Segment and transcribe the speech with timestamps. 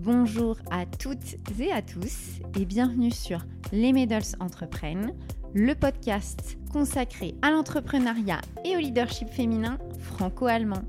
[0.00, 5.12] Bonjour à toutes et à tous et bienvenue sur Les Medals Entreprennent,
[5.54, 10.84] le podcast consacré à l'entrepreneuriat et au leadership féminin franco-allemand.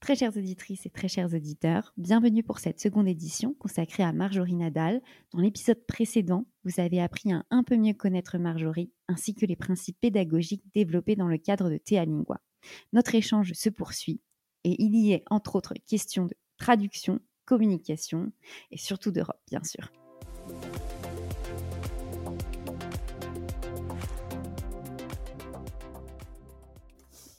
[0.00, 4.54] Très chères auditrices et très chers auditeurs, bienvenue pour cette seconde édition consacrée à Marjorie
[4.54, 5.00] Nadal.
[5.32, 9.56] Dans l'épisode précédent, vous avez appris à un peu mieux connaître Marjorie ainsi que les
[9.56, 12.38] principes pédagogiques développés dans le cadre de Théa Lingua.
[12.92, 14.20] Notre échange se poursuit
[14.66, 18.32] et il y est entre autres question de traduction, communication
[18.72, 19.92] et surtout d'Europe, bien sûr.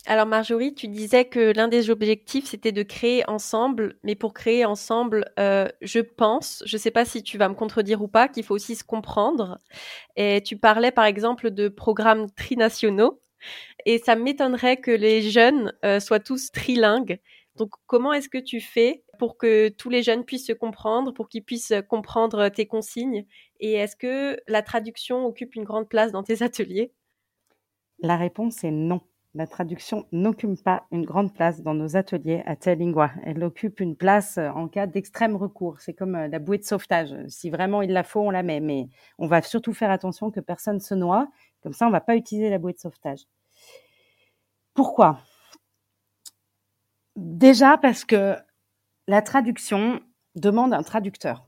[0.09, 4.64] Alors Marjorie, tu disais que l'un des objectifs, c'était de créer ensemble, mais pour créer
[4.64, 8.30] ensemble, euh, je pense, je ne sais pas si tu vas me contredire ou pas,
[8.30, 9.59] qu'il faut aussi se comprendre.
[10.16, 13.19] Et tu parlais par exemple de programmes trinationaux,
[13.85, 17.19] et ça m'étonnerait que les jeunes euh, soient tous trilingues.
[17.55, 21.27] Donc comment est-ce que tu fais pour que tous les jeunes puissent se comprendre, pour
[21.27, 23.25] qu'ils puissent comprendre tes consignes?
[23.59, 26.94] Et est-ce que la traduction occupe une grande place dans tes ateliers?
[27.99, 29.02] La réponse est non
[29.33, 33.11] la traduction n'occupe pas une grande place dans nos ateliers à Telingua.
[33.23, 35.80] Elle occupe une place euh, en cas d'extrême recours.
[35.80, 37.14] C'est comme euh, la bouée de sauvetage.
[37.28, 38.59] Si vraiment il la faut, on la met.
[38.59, 41.28] Mais on va surtout faire attention que personne se noie.
[41.61, 43.25] Comme ça, on ne va pas utiliser la bouée de sauvetage.
[44.73, 45.19] Pourquoi?
[47.16, 48.36] Déjà parce que
[49.08, 50.02] la traduction
[50.36, 51.45] demande un traducteur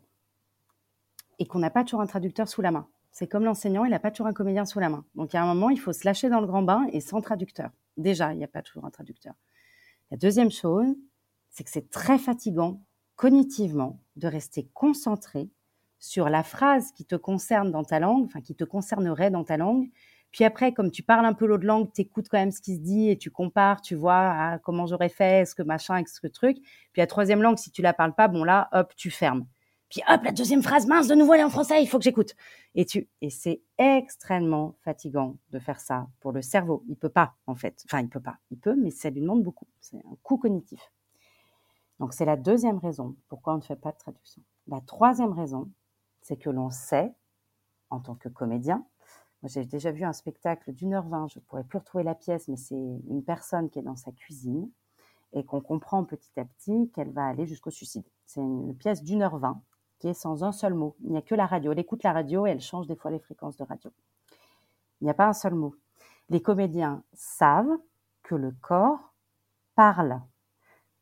[1.38, 2.88] et qu'on n'a pas toujours un traducteur sous la main.
[3.20, 5.04] C'est comme l'enseignant, il n'a pas toujours un comédien sous la main.
[5.14, 7.02] Donc, il y a un moment, il faut se lâcher dans le grand bain et
[7.02, 7.70] sans traducteur.
[7.98, 9.34] Déjà, il n'y a pas toujours un traducteur.
[10.10, 10.88] La deuxième chose,
[11.50, 12.82] c'est que c'est très fatigant
[13.18, 15.50] cognitivement de rester concentré
[16.00, 19.58] sur la phrase qui te concerne dans ta langue, enfin qui te concernerait dans ta
[19.58, 19.90] langue.
[20.32, 22.76] Puis après, comme tu parles un peu l'autre langue, tu écoutes quand même ce qui
[22.78, 26.22] se dit et tu compares, tu vois ah, comment j'aurais fait, est-ce que machin, est-ce
[26.22, 26.56] que truc.
[26.94, 29.46] Puis la troisième langue, si tu la parles pas, bon là, hop, tu fermes.
[29.90, 32.04] Puis hop, la deuxième phrase, mince, de nouveau elle est en français, il faut que
[32.04, 32.36] j'écoute.
[32.76, 36.84] Et tu, et c'est extrêmement fatigant de faire ça pour le cerveau.
[36.88, 37.82] Il peut pas, en fait.
[37.86, 38.38] Enfin, il peut pas.
[38.52, 39.68] Il peut, mais ça lui demande beaucoup.
[39.80, 40.92] C'est un coût cognitif.
[42.00, 44.44] Donc, c'est la deuxième raison pourquoi on ne fait pas de traduction.
[44.68, 45.70] La troisième raison,
[46.22, 47.12] c'est que l'on sait,
[47.90, 48.86] en tant que comédien,
[49.42, 52.48] moi j'ai déjà vu un spectacle d'une heure vingt, je pourrais plus retrouver la pièce,
[52.48, 54.70] mais c'est une personne qui est dans sa cuisine
[55.34, 58.06] et qu'on comprend petit à petit qu'elle va aller jusqu'au suicide.
[58.26, 59.62] C'est une pièce d'une heure vingt
[60.00, 60.96] qui est sans un seul mot.
[61.04, 61.72] Il n'y a que la radio.
[61.72, 63.92] Elle écoute la radio et elle change des fois les fréquences de radio.
[65.02, 65.76] Il n'y a pas un seul mot.
[66.30, 67.78] Les comédiens savent
[68.24, 69.14] que le corps
[69.76, 70.22] parle.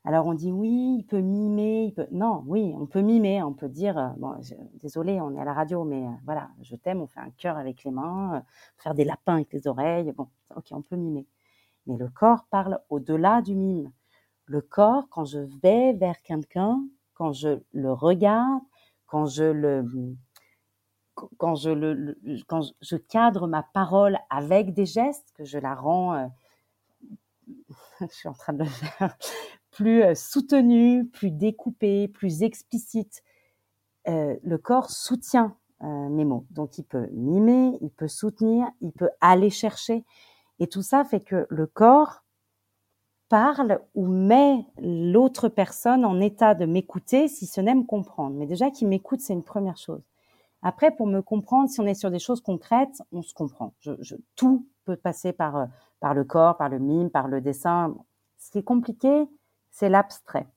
[0.07, 3.97] Alors on dit oui, il peut mimer, non, oui, on peut mimer, on peut dire,
[3.97, 4.31] euh,
[4.75, 7.57] désolé, on est à la radio, mais euh, voilà, je t'aime, on fait un cœur
[7.57, 8.39] avec les mains, euh,
[8.77, 11.27] faire des lapins avec les oreilles, bon, ok, on peut mimer.
[11.87, 13.91] Mais le corps parle au-delà du mime.
[14.45, 16.81] Le corps, quand je vais vers quelqu'un,
[17.13, 18.61] quand je le regarde,
[19.07, 19.85] quand je le
[21.37, 26.13] quand je le, quand je cadre ma parole avec des gestes que je la rends
[26.13, 26.27] euh,
[28.01, 29.17] je suis en train de le faire
[29.71, 33.23] plus euh, soutenue, plus découpée, plus explicite.
[34.07, 36.47] Euh, le corps soutient mes mots.
[36.49, 40.03] Donc il peut mimer, il peut soutenir, il peut aller chercher.
[40.57, 42.23] Et tout ça fait que le corps
[43.29, 48.35] parle ou met l'autre personne en état de m'écouter si ce n'est me comprendre.
[48.35, 50.01] Mais déjà qu'il m'écoute, c'est une première chose.
[50.61, 53.73] Après, pour me comprendre, si on est sur des choses concrètes, on se comprend.
[53.79, 55.65] Je, je, tout peut passer par, euh,
[55.99, 57.95] par le corps, par le mime, par le dessin.
[58.37, 59.27] Ce qui est compliqué,
[59.71, 60.47] c'est l'abstrait.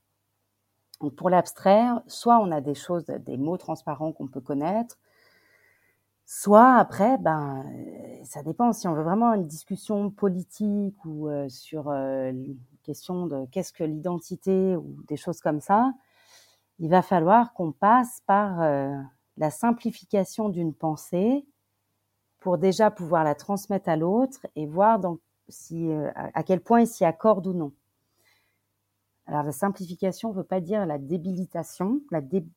[1.16, 4.98] Pour l'abstraire, soit on a des choses, des mots transparents qu'on peut connaître,
[6.33, 7.65] soit après, ben,
[8.23, 8.73] ça dépend.
[8.73, 12.33] Si on veut vraiment une discussion politique ou euh, sur euh,
[12.85, 15.93] question de qu'est-ce que l'identité ou des choses comme ça,
[16.79, 18.95] il va falloir qu'on passe par euh,
[19.39, 21.44] la simplification d'une pensée
[22.38, 25.00] pour déjà pouvoir la transmettre à l'autre et voir
[25.49, 27.73] si, euh, à quel point il s'y accorde ou non.
[29.26, 32.00] Alors la simplification ne veut pas dire la débilitation,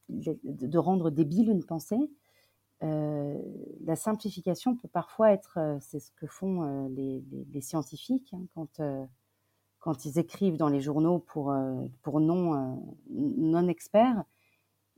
[0.09, 2.11] de rendre débile une pensée,
[2.83, 3.37] euh,
[3.85, 8.67] la simplification peut parfois être, euh, c'est ce que font euh, les, scientifiques hein,
[9.79, 11.53] quand, ils écrivent dans les journaux pour,
[12.19, 14.23] non experts,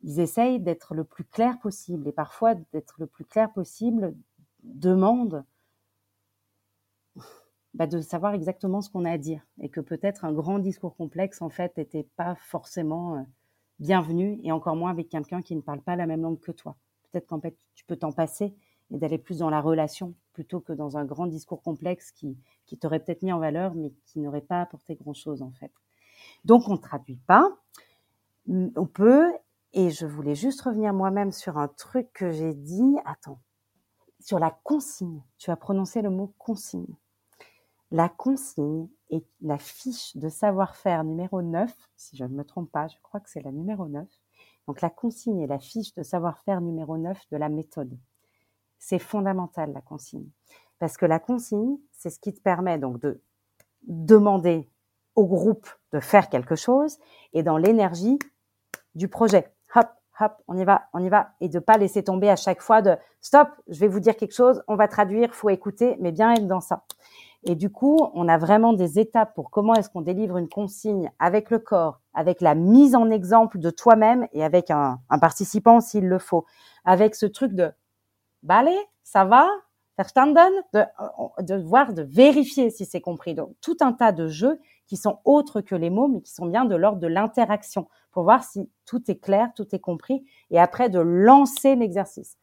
[0.04, 4.16] ils essayent d'être le plus clair possible et parfois d'être le plus clair possible
[4.64, 5.44] demande
[7.74, 10.96] bah, de savoir exactement ce qu'on a à dire et que peut-être un grand discours
[10.96, 13.26] complexe en fait n'était pas forcément
[13.80, 16.78] bienvenu et encore moins avec quelqu'un qui ne parle pas la même langue que toi
[17.12, 18.56] peut-être qu'en fait, tu peux t'en passer
[18.92, 22.78] et d'aller plus dans la relation plutôt que dans un grand discours complexe qui, qui
[22.78, 25.72] t'aurait peut-être mis en valeur, mais qui n'aurait pas apporté grand-chose en fait.
[26.44, 27.50] Donc, on ne traduit pas.
[28.48, 29.32] On peut,
[29.74, 32.96] et je voulais juste revenir moi-même sur un truc que j'ai dit.
[33.06, 33.40] Attends,
[34.20, 35.24] sur la consigne.
[35.38, 36.96] Tu as prononcé le mot consigne.
[37.92, 42.88] La consigne est la fiche de savoir-faire numéro 9, si je ne me trompe pas,
[42.88, 44.08] je crois que c'est la numéro 9.
[44.68, 47.98] Donc la consigne est la fiche de savoir-faire numéro 9 de la méthode.
[48.80, 50.30] C'est fondamental la consigne.
[50.80, 53.22] Parce que la consigne, c'est ce qui te permet donc de
[53.84, 54.70] demander
[55.16, 56.98] au groupe de faire quelque chose
[57.34, 58.20] et dans l'énergie
[58.96, 59.54] du projet.
[59.76, 59.88] Hop,
[60.20, 62.82] hop, on y va, on y va, et de pas laisser tomber à chaque fois
[62.82, 66.34] de stop, je vais vous dire quelque chose, on va traduire, faut écouter, mais bien
[66.34, 66.84] être dans ça.
[67.48, 71.12] Et du coup, on a vraiment des étapes pour comment est-ce qu'on délivre une consigne
[71.20, 75.80] avec le corps, avec la mise en exemple de toi-même et avec un, un participant
[75.80, 76.46] s'il le faut,
[76.86, 77.72] avec ce truc de
[78.42, 79.48] bah allez, ça va,
[79.98, 80.84] verstanden, de,
[81.42, 83.36] de voir, de vérifier si c'est compris.
[83.36, 86.46] Donc tout un tas de jeux qui sont autres que les mots, mais qui sont
[86.48, 90.60] bien de l'ordre de l'interaction pour voir si tout est clair, tout est compris, et
[90.60, 92.38] après de lancer l'exercice.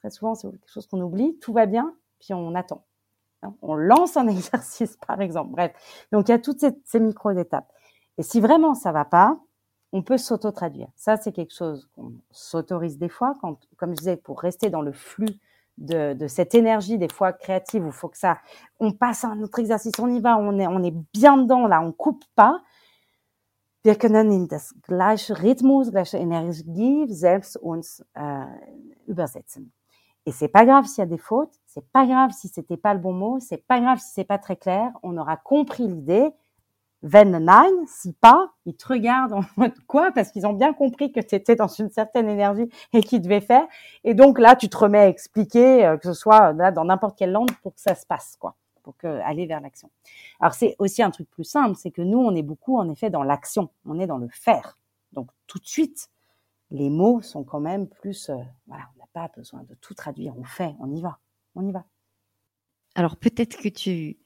[0.00, 2.84] Très souvent, c'est quelque chose qu'on oublie, tout va bien, puis on attend.
[3.42, 5.52] Hein, on lance un exercice, par exemple.
[5.52, 5.72] Bref,
[6.12, 7.70] donc il y a toutes ces, micro-étapes.
[8.18, 9.38] Et si vraiment ça va pas,
[9.92, 10.88] on peut s'auto-traduire.
[10.96, 14.82] Ça, c'est quelque chose qu'on s'autorise des fois, quand, comme je disais, pour rester dans
[14.82, 15.38] le flux
[15.78, 18.38] de, cette énergie des fois créative où il faut que ça,
[18.78, 21.66] on passe à un autre exercice, on y va, on est, on est bien dedans
[21.66, 22.62] là, on coupe pas.
[23.84, 28.46] Wir können in das gleiche Rhythmus, gleiche Energie selbst uns äh,
[29.08, 29.72] übersetzen.
[30.26, 32.94] Et c'est pas grave s'il y a des fautes, c'est pas grave si c'était pas
[32.94, 36.30] le bon mot, c'est pas grave si c'est pas très clair, on aura compris l'idée.
[37.04, 40.12] Wenn nein, si pas, ils te regardent en mode quoi?
[40.12, 43.40] Parce qu'ils ont bien compris que tu étais dans une certaine énergie et qu'ils devaient
[43.40, 43.66] faire.
[44.04, 47.32] Et donc là, tu te remets à expliquer, euh, que ce soit dans n'importe quelle
[47.32, 48.54] langue, pour que ça se passe, quoi,
[48.84, 49.90] pour que aller vers l'action.
[50.38, 53.10] Alors c'est aussi un truc plus simple, c'est que nous, on est beaucoup en effet
[53.10, 54.78] dans l'action, on est dans le faire.
[55.12, 56.08] Donc tout de suite,
[56.70, 58.36] les mots sont quand même plus, euh,
[58.68, 61.18] voilà, pas besoin de tout traduire, on fait, on y va,
[61.54, 61.84] on y va.
[62.94, 64.18] Alors peut-être que tu,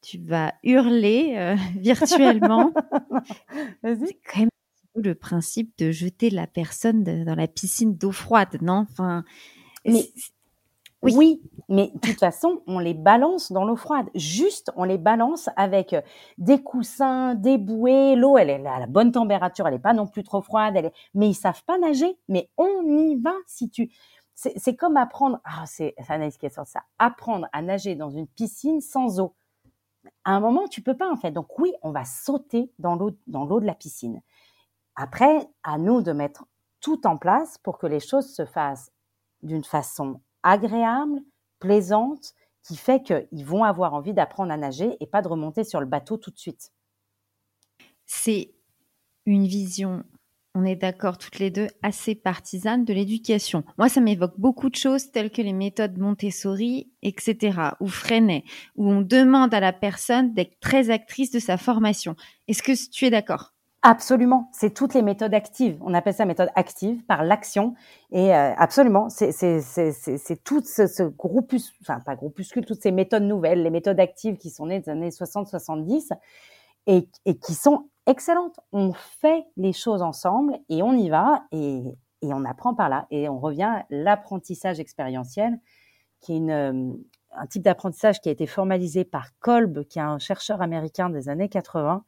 [0.00, 2.72] tu vas hurler euh, virtuellement.
[3.82, 4.48] C'est quand même
[4.94, 8.86] le principe de jeter la personne dans la piscine d'eau froide, non?
[8.90, 9.24] Enfin,
[9.84, 10.12] mais
[11.02, 11.42] oui.
[11.68, 14.06] mais de toute façon, on les balance dans l'eau froide.
[14.14, 16.00] Juste, on les balance avec euh,
[16.38, 18.14] des coussins, des bouées.
[18.14, 20.74] L'eau, elle est à la bonne température, elle n'est pas non plus trop froide.
[20.76, 20.92] Elle est...
[21.14, 22.16] Mais ils savent pas nager.
[22.28, 23.90] Mais on y va si tu
[24.34, 28.80] c'est comme apprendre, ah, c'est Anaïs qui sur ça, apprendre à nager dans une piscine
[28.80, 29.34] sans eau.
[30.24, 31.30] À un moment, tu peux pas en fait.
[31.30, 34.20] Donc oui, on va sauter dans l'eau dans l'eau de la piscine.
[34.96, 36.44] Après, à nous de mettre
[36.80, 38.90] tout en place pour que les choses se fassent
[39.42, 41.20] d'une façon agréable,
[41.58, 45.80] plaisante, qui fait qu'ils vont avoir envie d'apprendre à nager et pas de remonter sur
[45.80, 46.72] le bateau tout de suite.
[48.06, 48.54] C'est
[49.26, 50.04] une vision
[50.54, 53.64] on est d'accord toutes les deux, assez partisanes de l'éducation.
[53.78, 58.44] Moi, ça m'évoque beaucoup de choses telles que les méthodes Montessori, etc., ou Freinet,
[58.76, 62.16] où on demande à la personne d'être très actrice de sa formation.
[62.48, 63.54] Est-ce que tu es d'accord?
[63.84, 65.76] Absolument, c'est toutes les méthodes actives.
[65.80, 67.74] On appelle ça méthode active par l'action.
[68.12, 73.64] Et euh, absolument, c'est tout ce, ce groupus, enfin pas groupuscule, toutes ces méthodes nouvelles,
[73.64, 76.12] les méthodes actives qui sont nées des années 60-70
[76.86, 78.60] et, et qui sont excellente.
[78.72, 83.06] On fait les choses ensemble et on y va et, on apprend par là.
[83.10, 85.58] Et on revient à l'apprentissage expérientiel,
[86.20, 86.92] qui est euh,
[87.32, 91.28] un type d'apprentissage qui a été formalisé par Kolb, qui est un chercheur américain des
[91.28, 92.04] années 80,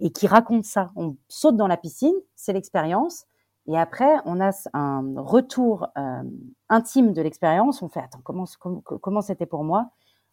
[0.00, 0.92] et qui raconte ça.
[0.96, 3.24] On saute dans la piscine, c'est l'expérience.
[3.66, 6.22] Et après, on a un retour euh,
[6.68, 7.82] intime de l'expérience.
[7.82, 9.90] On fait, attends, comment comment c'était pour moi?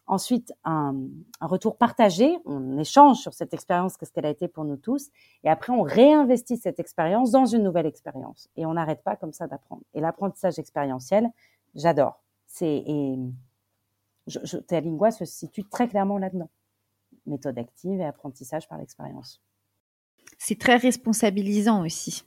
[0.08, 0.96] Ensuite, un,
[1.42, 5.10] retour partagé, on échange sur cette expérience, qu'est-ce qu'elle a été pour nous tous,
[5.44, 9.34] et après on réinvestit cette expérience dans une nouvelle expérience, et on n'arrête pas comme
[9.34, 9.82] ça d'apprendre.
[9.96, 11.30] Et l'apprentissage expérientiel,
[11.74, 12.22] j'adore.
[12.46, 13.18] C'est et
[14.28, 16.50] je, je, lingua se situe très clairement là-dedans.
[17.26, 19.42] Méthode active et apprentissage par l'expérience.
[20.38, 22.24] C'est très responsabilisant aussi.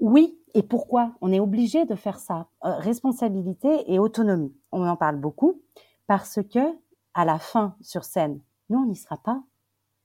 [0.00, 1.14] Oui, et pourquoi?
[1.20, 2.48] On est obligé de faire ça.
[2.64, 4.52] Euh, responsabilité et autonomie.
[4.72, 5.60] On en parle beaucoup
[6.06, 6.58] parce que
[7.14, 8.40] à la fin sur scène.
[8.70, 9.42] Nous, on n'y sera pas.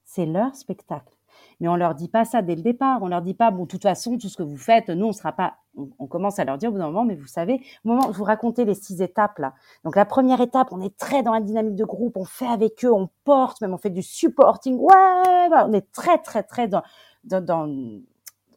[0.04, 1.14] C'est leur spectacle.
[1.60, 3.02] Mais on leur dit pas ça dès le départ.
[3.02, 5.12] On leur dit pas, bon, de toute façon, tout ce que vous faites, nous, on
[5.12, 5.58] sera pas.
[6.00, 8.14] On, commence à leur dire au bout d'un moment, mais vous savez, au moment où
[8.14, 9.54] je vous racontais les six étapes là.
[9.84, 12.84] Donc la première étape, on est très dans la dynamique de groupe, on fait avec
[12.84, 14.76] eux, on porte, même on fait du supporting.
[14.76, 16.82] Ouais, on est très très très dans,
[17.26, 17.68] dans, dans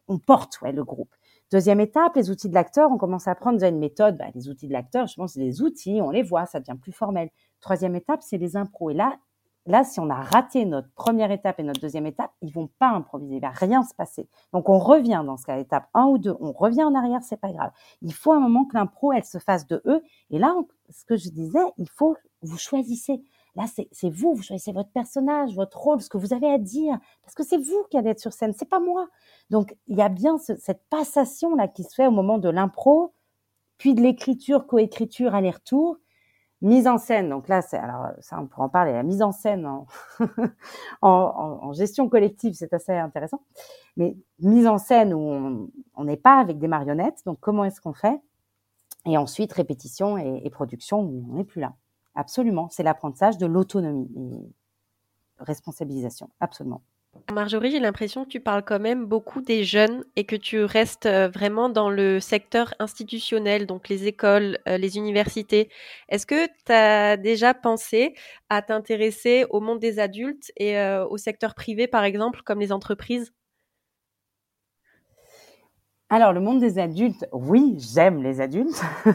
[0.07, 1.13] on porte ouais le groupe.
[1.51, 2.89] Deuxième étape, les outils de l'acteur.
[2.91, 4.17] On commence à prendre une méthode.
[4.17, 6.79] Bah, les outils de l'acteur, je pense, c'est des outils, on les voit, ça devient
[6.81, 7.29] plus formel.
[7.61, 8.89] Troisième étape, c'est les impros.
[8.89, 9.17] Et là,
[9.67, 12.89] Là, si on a raté notre première étape et notre deuxième étape, ils vont pas
[12.89, 14.27] improviser, il va rien se passer.
[14.53, 17.37] Donc on revient dans ce cas, étape 1 ou 2, on revient en arrière, c'est
[17.37, 17.71] pas grave.
[18.01, 20.01] Il faut un moment que l'impro, elle se fasse de eux.
[20.31, 20.55] Et là,
[20.89, 23.21] ce que je disais, il faut, vous choisissez.
[23.55, 26.97] Là, c'est vous, vous choisissez votre personnage, votre rôle, ce que vous avez à dire,
[27.21, 29.09] parce que c'est vous qui allez être sur scène, c'est pas moi.
[29.51, 33.13] Donc, il y a bien cette passation là qui se fait au moment de l'impro,
[33.77, 35.97] puis de l'écriture, coécriture, aller-retour,
[36.61, 37.29] mise en scène.
[37.29, 38.93] Donc là, c'est alors ça, on pourra en parler.
[38.93, 39.65] La mise en scène
[41.01, 41.09] en,
[41.61, 43.41] en, gestion collective, c'est assez intéressant.
[43.97, 47.21] Mais mise en scène où on n'est pas avec des marionnettes.
[47.25, 48.21] Donc comment est-ce qu'on fait?
[49.05, 51.73] Et ensuite répétition et, et production où on n'est plus là.
[52.15, 54.53] Absolument, c'est l'apprentissage de l'autonomie et
[55.39, 56.29] responsabilisation.
[56.39, 56.81] Absolument.
[57.31, 61.05] Marjorie, j'ai l'impression que tu parles quand même beaucoup des jeunes et que tu restes
[61.05, 65.69] euh, vraiment dans le secteur institutionnel, donc les écoles, euh, les universités.
[66.09, 68.13] Est-ce que tu as déjà pensé
[68.49, 72.71] à t'intéresser au monde des adultes et euh, au secteur privé, par exemple, comme les
[72.71, 73.33] entreprises?
[76.09, 78.81] Alors, le monde des adultes, oui, j'aime les adultes.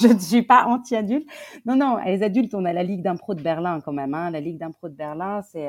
[0.00, 1.28] je ne suis pas anti-adulte.
[1.66, 4.14] Non, non, les adultes, on a la Ligue d'impro de Berlin quand même.
[4.14, 4.30] Hein.
[4.30, 5.68] La Ligue d'impro de Berlin, c'est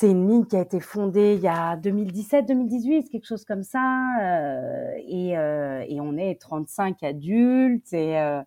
[0.00, 3.82] c'est une ligne qui a été fondée il y a 2017-2018, quelque chose comme ça,
[4.22, 8.40] euh, et, euh, et, on est 35 adultes et, euh,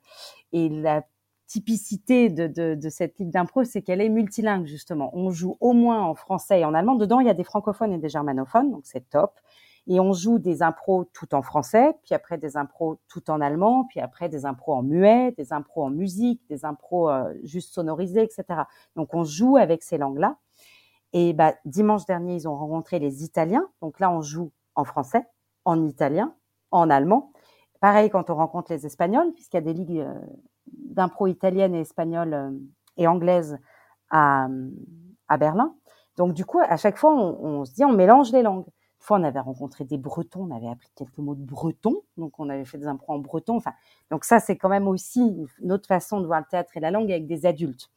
[0.52, 1.04] et la
[1.46, 5.12] typicité de, de, de cette ligue d'impro, c'est qu'elle est multilingue justement.
[5.14, 6.96] On joue au moins en français et en allemand.
[6.96, 9.40] Dedans, il y a des francophones et des germanophones, donc c'est top.
[9.86, 13.86] Et on joue des impros tout en français, puis après des impros tout en allemand,
[13.90, 18.24] puis après des impros en muet, des impros en musique, des impros euh, juste sonorisés,
[18.24, 18.62] etc.
[18.96, 20.38] Donc on joue avec ces langues-là.
[21.14, 23.68] Et bah, dimanche dernier, ils ont rencontré les Italiens.
[23.82, 25.26] Donc là, on joue en français,
[25.64, 26.34] en italien,
[26.72, 27.32] en allemand.
[27.80, 30.14] Pareil quand on rencontre les Espagnols, puisqu'il y a des ligues euh,
[30.68, 32.52] d'impro italiennes et espagnoles euh,
[32.98, 33.60] et anglaises
[34.10, 34.48] à,
[35.28, 35.76] à Berlin.
[36.18, 38.66] Donc du coup, à chaque fois, on, on se dit, on mélange les langues.
[38.66, 42.40] Une fois, on avait rencontré des Bretons, on avait appris quelques mots de breton, donc
[42.40, 43.58] on avait fait des impros en breton.
[43.58, 43.74] Enfin,
[44.10, 46.90] donc ça, c'est quand même aussi une autre façon de voir le théâtre et la
[46.90, 47.90] langue avec des adultes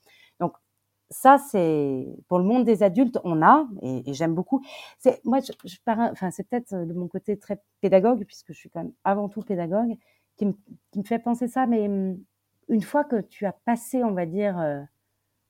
[1.11, 4.65] ça, c'est pour le monde des adultes, on a, et, j'aime beaucoup.
[4.99, 8.71] C'est moi, je, je enfin, c'est peut-être de mon côté très pédagogue, puisque je suis
[8.71, 9.97] quand même avant tout pédagogue,
[10.37, 10.55] qui me,
[10.91, 11.67] qui me fait penser ça.
[11.67, 12.19] Mais hum,
[12.69, 14.83] une fois que tu as passé, on va dire, euh,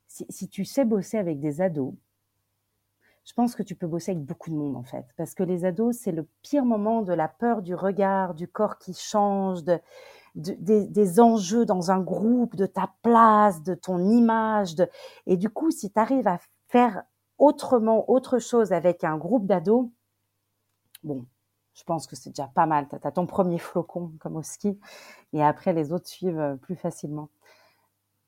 [0.09, 1.95] si, si, tu sais bosser avec des ados,
[3.25, 5.65] je pense que tu peux bosser avec beaucoup de monde en fait, parce que les
[5.65, 9.81] ados, c'est le pire moment de la peur du regard, du corps qui change, de
[10.37, 14.75] des, des, enjeux dans un groupe, de ta place, de ton image.
[14.75, 14.89] De...
[15.27, 16.39] Et du coup, si tu arrives à
[16.69, 17.03] faire
[17.39, 19.89] autrement, autre chose avec un groupe d'ados,
[21.03, 21.27] bon,
[21.75, 22.87] je pense que c'est déjà pas mal.
[22.89, 24.79] Tu as, ton premier flocon comme au ski
[25.33, 27.31] et après les autres suivent euh, plus facilement.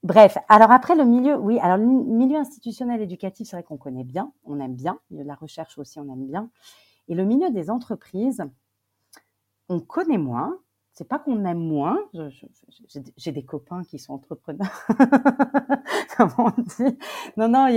[0.05, 4.05] Bref, alors après le milieu, oui, alors le milieu institutionnel éducatif, c'est vrai qu'on connaît
[4.05, 6.51] bien, on aime bien, la recherche aussi, on aime bien.
[7.09, 8.45] Et le milieu des entreprises,
[9.69, 10.61] on connaît moins,
[10.99, 12.01] c'est pas qu'on aime moins.
[13.17, 14.89] J'ai des copains qui sont entrepreneurs.
[17.37, 17.69] Non, non,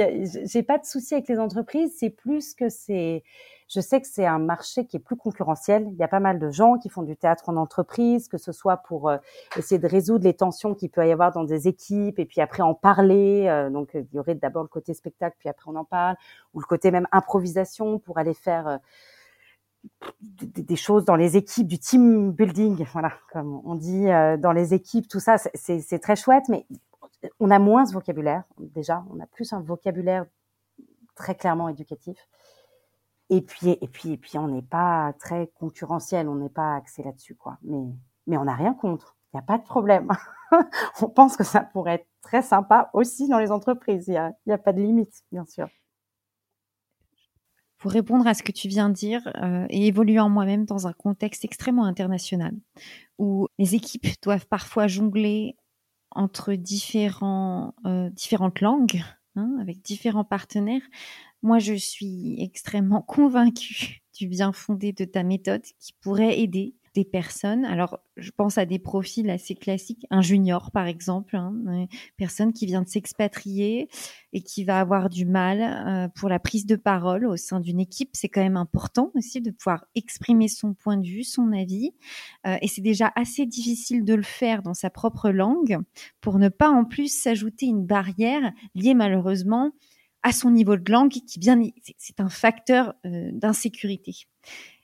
[0.46, 1.94] j'ai pas de souci avec les entreprises.
[1.96, 3.22] C'est plus que c'est.
[3.68, 5.88] Je sais que c'est un marché qui est plus concurrentiel.
[5.92, 8.52] Il y a pas mal de gens qui font du théâtre en entreprise, que ce
[8.52, 9.18] soit pour euh,
[9.56, 12.64] essayer de résoudre les tensions qu'il peut y avoir dans des équipes, et puis après
[12.64, 13.46] en parler.
[13.48, 16.16] Euh, donc il y aurait d'abord le côté spectacle, puis après on en parle,
[16.56, 18.78] ou le côté même improvisation pour aller faire euh,
[20.22, 24.74] des, choses dans les équipes, du team building, voilà, comme on dit euh, dans les
[24.74, 26.66] équipes, tout ça, c'est très chouette, mais
[27.40, 30.26] on a moins ce vocabulaire déjà, on a plus un vocabulaire
[31.16, 32.18] très clairement éducatif.
[33.30, 37.02] Et puis, et puis, et puis, on n'est pas très concurrentiel, on n'est pas axé
[37.02, 37.58] là-dessus, quoi.
[37.64, 37.86] Mais,
[38.28, 40.12] mais on n'a rien contre, il n'y a pas de problème.
[41.02, 44.08] on pense que ça pourrait être très sympa aussi dans les entreprises.
[44.08, 45.70] Il n'y a, y a pas de limite, bien sûr
[47.82, 50.86] pour répondre à ce que tu viens de dire euh, et évoluer en moi-même dans
[50.86, 52.54] un contexte extrêmement international
[53.18, 55.56] où les équipes doivent parfois jongler
[56.12, 59.02] entre différents, euh, différentes langues,
[59.36, 60.84] hein, avec différents partenaires.
[61.42, 67.06] Moi, je suis extrêmement convaincue du bien fondé de ta méthode qui pourrait aider des
[67.06, 67.66] personnes.
[67.66, 72.54] Alors, je pense à des profils assez classiques, un junior par exemple, hein, une personne
[72.54, 73.90] qui vient de s'expatrier
[74.34, 77.80] et qui va avoir du mal euh, pour la prise de parole au sein d'une
[77.80, 78.10] équipe.
[78.14, 81.92] C'est quand même important aussi de pouvoir exprimer son point de vue, son avis.
[82.46, 85.80] Euh, et c'est déjà assez difficile de le faire dans sa propre langue
[86.20, 89.72] pour ne pas en plus s'ajouter une barrière liée malheureusement
[90.24, 91.60] à son niveau de langue qui bien
[91.98, 94.14] c'est un facteur euh, d'insécurité.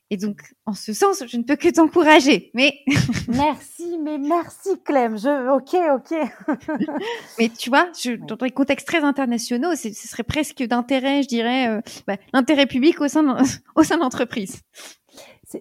[0.09, 2.49] Et donc, en ce sens, je ne peux que t'encourager.
[2.53, 2.73] Mais
[3.27, 5.17] merci, mais merci Clem.
[5.17, 6.87] Je, ok, ok.
[7.39, 11.67] mais tu vois, je, dans des contextes très internationaux, ce serait presque d'intérêt, je dirais,
[11.67, 13.37] euh, bah, l'intérêt public au sein
[13.75, 14.61] au sein d'entreprise.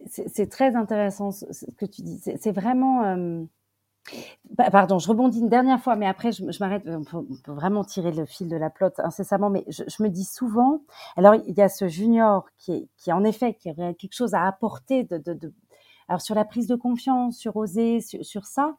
[0.07, 1.45] C'est très intéressant ce,
[1.79, 2.21] que tu dis.
[2.41, 3.05] C'est vraiment.
[3.05, 3.45] Euh,
[4.57, 6.83] pardon, je rebondis une dernière fois, mais après, je, m'arrête.
[6.87, 10.83] On, peut vraiment tirer le fil de la plotte incessamment, mais je, me dis souvent.
[11.17, 14.47] Alors, il y a ce junior qui, qui en effet, qui aurait quelque chose à
[14.47, 15.19] apporter de
[16.09, 18.77] alors sur la prise de confiance, sur oser, sur, ça,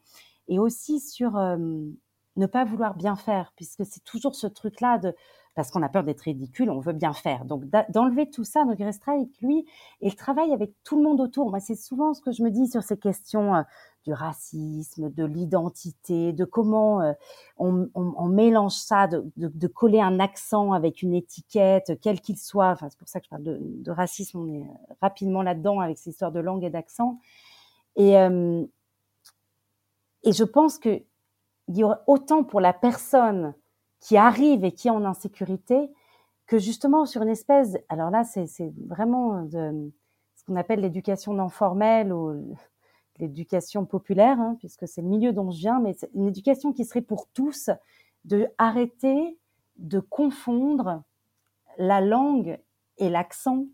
[0.47, 5.13] et aussi sur euh, ne pas vouloir bien faire, puisque c'est toujours ce truc-là de
[5.57, 7.43] parce qu'on a peur d'être ridicule, on veut bien faire.
[7.43, 9.65] Donc d'enlever tout ça, restera avec lui
[10.01, 11.49] et il travaille avec tout le monde autour.
[11.49, 13.63] Moi, c'est souvent ce que je me dis sur ces questions euh,
[14.05, 17.13] du racisme, de l'identité, de comment euh,
[17.57, 22.69] on, mélange ça, de, coller un accent avec une étiquette, quel qu'il soit.
[22.69, 24.37] Enfin, c'est pour ça que je parle de, racisme.
[24.37, 27.17] On est euh, rapidement là-dedans avec ces histoires de langue et d'accent.
[27.95, 31.01] Et, et je pense que
[31.67, 33.55] il y aurait autant pour la personne
[33.99, 35.89] qui arrive et qui est en insécurité,
[36.45, 38.47] que justement sur une espèce, alors là c'est
[38.87, 39.91] vraiment de,
[40.35, 42.55] ce qu'on appelle l'éducation non formelle ou
[43.19, 46.85] l'éducation populaire, hein, puisque c'est le milieu dont je viens, mais c'est une éducation qui
[46.85, 47.69] serait pour tous
[48.25, 49.37] de arrêter
[49.77, 51.03] de confondre
[51.77, 52.59] la langue
[52.97, 53.65] et l'accent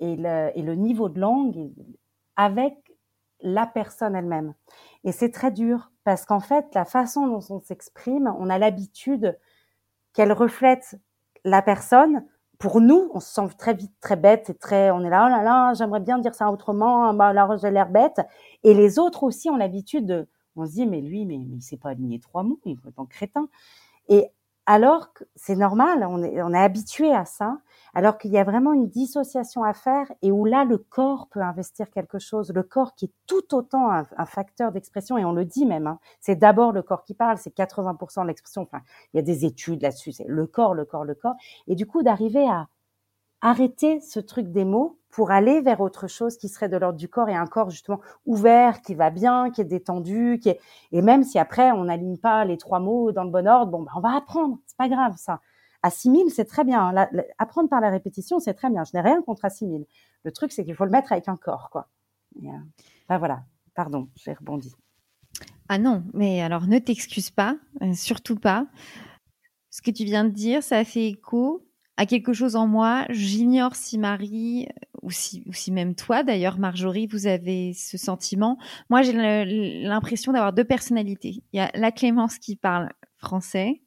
[0.00, 1.70] et le, et le niveau de langue
[2.36, 2.74] avec
[3.40, 4.54] la personne elle-même.
[5.04, 9.38] Et c'est très dur parce qu'en fait, la façon dont on s'exprime, on a l'habitude
[10.16, 10.96] qu'elle reflète
[11.44, 12.24] la personne.
[12.58, 15.28] Pour nous, on se sent très vite très bête et très, on est là, oh
[15.28, 18.18] là là, j'aimerais bien dire ça autrement, bah là j'ai l'air bête.
[18.64, 21.62] Et les autres aussi ont l'habitude de, on se dit mais lui, mais, mais il
[21.62, 23.48] sait pas aligner trois mots, il est un crétin.
[24.08, 24.30] Et
[24.66, 27.58] alors que c'est normal, on est, on est habitué à ça,
[27.94, 31.40] alors qu'il y a vraiment une dissociation à faire et où là, le corps peut
[31.40, 35.44] investir quelque chose, le corps qui est tout autant un, facteur d'expression, et on le
[35.44, 38.82] dit même, hein, c'est d'abord le corps qui parle, c'est 80% de l'expression, enfin,
[39.14, 41.36] il y a des études là-dessus, c'est le corps, le corps, le corps,
[41.68, 42.66] et du coup, d'arriver à
[43.46, 47.08] arrêter ce truc des mots pour aller vers autre chose qui serait de l'ordre du
[47.08, 51.00] corps et un corps justement ouvert, qui va bien, qui est détendu, qui est et
[51.00, 53.92] même si après on n'aligne pas les trois mots dans le bon ordre, bon, ben,
[53.94, 55.40] on va apprendre, c'est pas grave ça.
[55.82, 56.92] Assimile, c'est très bien.
[57.38, 58.82] apprendre par la répétition, c'est très bien.
[58.82, 59.86] Je n'ai rien contre assimile.
[60.24, 61.86] Le truc, c'est qu'il faut le mettre avec un corps, quoi.
[62.34, 63.44] Ben voilà.
[63.74, 64.74] Pardon, j'ai rebondi.
[65.68, 68.66] Ah non, mais alors ne t'excuse pas, euh, surtout pas.
[69.70, 71.65] Ce que tu viens de dire, ça fait écho
[71.96, 73.06] à quelque chose en moi.
[73.10, 74.68] J'ignore si Marie
[75.02, 78.58] ou si, ou si même toi, d'ailleurs, Marjorie, vous avez ce sentiment.
[78.90, 79.12] Moi, j'ai
[79.84, 81.42] l'impression d'avoir deux personnalités.
[81.52, 83.82] Il y a la Clémence qui parle français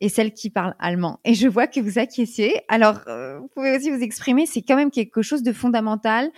[0.00, 1.18] et celle qui parle allemand.
[1.24, 2.60] Et je vois que vous acquiescez.
[2.68, 4.46] Alors, euh, vous pouvez aussi vous exprimer.
[4.46, 6.30] C'est quand même quelque chose de fondamental.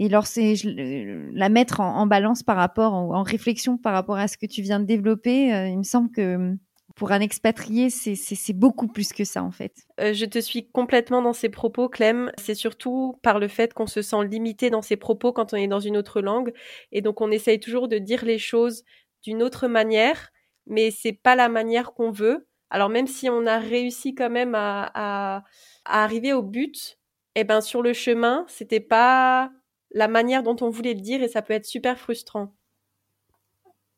[0.00, 4.36] Et alors, c'est la mettre en, balance par rapport, en, réflexion par rapport à ce
[4.36, 5.54] que tu viens de développer.
[5.54, 6.56] Euh, il me semble que
[6.94, 9.72] pour un expatrié, c'est beaucoup plus que ça en fait.
[10.00, 12.30] Euh, je te suis complètement dans ces propos, Clem.
[12.38, 15.66] C'est surtout par le fait qu'on se sent limité dans ses propos quand on est
[15.66, 16.52] dans une autre langue,
[16.92, 18.84] et donc on essaye toujours de dire les choses
[19.22, 20.30] d'une autre manière,
[20.66, 22.46] mais c'est pas la manière qu'on veut.
[22.70, 25.44] Alors même si on a réussi quand même à, à,
[25.84, 26.98] arriver au but,
[27.34, 29.50] eh ben sur le chemin, c'était pas
[29.90, 32.54] la manière dont on voulait le dire, et ça peut être super frustrant.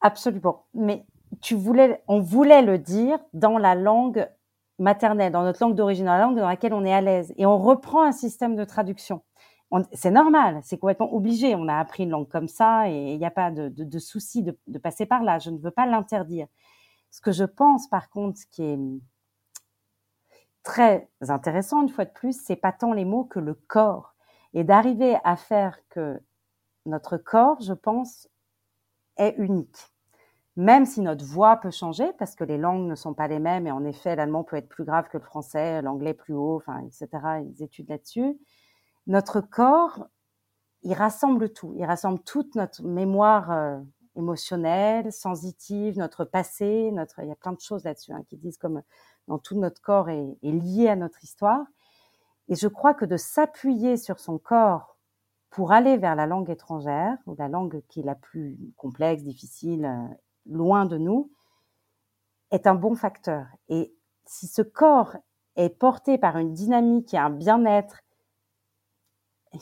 [0.01, 0.67] Absolument.
[0.75, 1.05] Mais
[2.09, 4.29] on voulait le dire dans la langue
[4.79, 7.33] maternelle, dans notre langue d'origine, la langue dans laquelle on est à l'aise.
[7.37, 9.23] Et on reprend un système de traduction.
[9.93, 11.55] C'est normal, c'est complètement obligé.
[11.57, 14.57] On a appris une langue comme ça et il n'y a pas de souci de,
[14.69, 15.39] de, passer par là.
[15.39, 16.47] Je ne veux pas l'interdire.
[17.11, 18.79] Ce que je pense, par contre, qui est
[20.63, 24.15] très intéressant, une fois de plus, c'est pas tant les mots que le corps.
[24.55, 26.21] Et d'arriver à faire que
[26.87, 28.29] notre corps, je pense,
[29.17, 29.96] est unique
[30.57, 33.67] même si notre voix peut changer, parce que les langues ne sont pas les mêmes,
[33.67, 36.81] et en effet, l'allemand peut être plus grave que le français, l'anglais plus haut, enfin,
[36.87, 37.09] etc.,
[37.45, 38.39] des études là-dessus,
[39.07, 40.07] notre corps,
[40.83, 41.75] il rassemble tout.
[41.77, 43.79] Il rassemble toute notre mémoire euh,
[44.17, 48.57] émotionnelle, sensitive, notre passé, notre, il y a plein de choses là-dessus hein, qui disent
[48.57, 48.83] comme
[49.29, 51.67] dans tout notre corps est, est lié à notre histoire.
[52.49, 54.97] Et je crois que de s'appuyer sur son corps
[55.51, 59.85] pour aller vers la langue étrangère, ou la langue qui est la plus complexe, difficile,
[59.87, 60.15] euh,
[60.49, 61.31] loin de nous,
[62.51, 63.47] est un bon facteur.
[63.69, 65.17] Et si ce corps
[65.57, 68.03] est porté par une dynamique et un bien-être,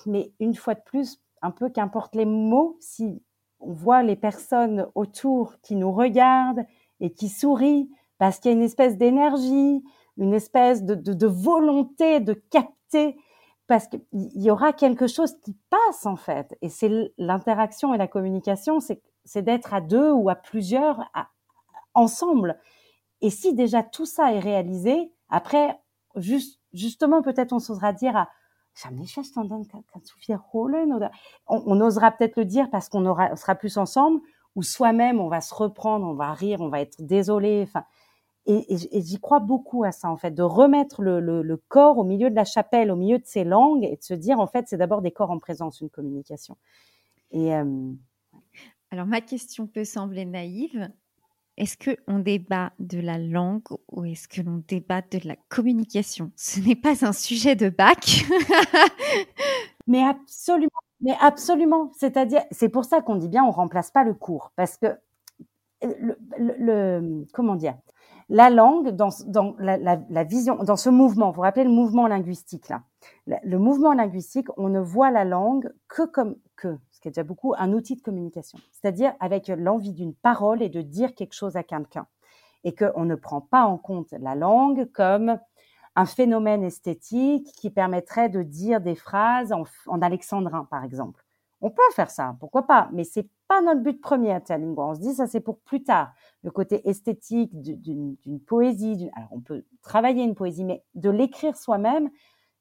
[0.06, 3.22] mais une fois de plus, un peu qu'importe les mots, si
[3.60, 6.64] on voit les personnes autour qui nous regardent
[7.00, 9.84] et qui sourient parce qu'il y a une espèce d'énergie,
[10.16, 13.16] une espèce de, de, volonté de capter
[13.66, 16.56] parce qu'il y aura quelque chose qui passe en fait.
[16.62, 19.02] Et c'est l'interaction et la communication, c'est
[19.36, 21.10] d'être à deux ou à plusieurs
[21.94, 22.58] ensemble.
[23.20, 25.80] Et si déjà tout ça est réalisé, après,
[26.16, 28.28] juste, justement, peut-être on s'osera dire à
[31.48, 34.20] on, on osera peut-être le dire parce qu'on aura, sera plus ensemble,
[34.56, 37.62] ou soi-même, on va se reprendre, on va rire, on va être désolé.
[37.62, 37.84] Enfin,
[38.46, 42.34] et, j'y crois beaucoup à ça, en fait, de remettre le, corps au milieu de
[42.34, 45.02] la chapelle, au milieu de ces langues, et de se dire, en fait, c'est d'abord
[45.02, 46.56] des corps en présence, une communication.
[47.30, 47.64] Et euh,
[48.94, 50.88] alors, ma question peut sembler naïve.
[51.56, 56.30] Est-ce qu'on débat de la langue ou est-ce que l'on débat de la communication?
[56.36, 58.24] Ce n'est pas un sujet de bac.
[59.88, 61.90] mais absolument, mais absolument.
[61.98, 64.96] C'est-à-dire, c'est pour ça qu'on dit bien, on remplace pas le cours, parce que
[67.56, 67.74] dire?
[68.28, 69.10] La langue dans,
[70.22, 72.70] vision, dans ce mouvement, vous vous rappelez le mouvement linguistique
[73.26, 77.52] le mouvement linguistique, on ne voit la langue que comme que, qui est déjà beaucoup,
[77.58, 81.62] un outil de communication, c'est-à-dire avec l'envie d'une parole et de dire quelque chose à
[81.62, 82.06] quelqu'un,
[82.64, 85.38] et qu'on ne prend pas en compte la langue comme
[85.96, 91.22] un phénomène esthétique qui permettrait de dire des phrases en, en alexandrin, par exemple.
[91.60, 94.86] On peut faire ça, pourquoi pas, mais c'est pas notre but premier à Talingua.
[94.86, 99.10] On se dit ça c'est pour plus tard, le côté esthétique d'une poésie.
[99.14, 102.08] Alors on peut travailler une poésie, mais de l'écrire soi-même,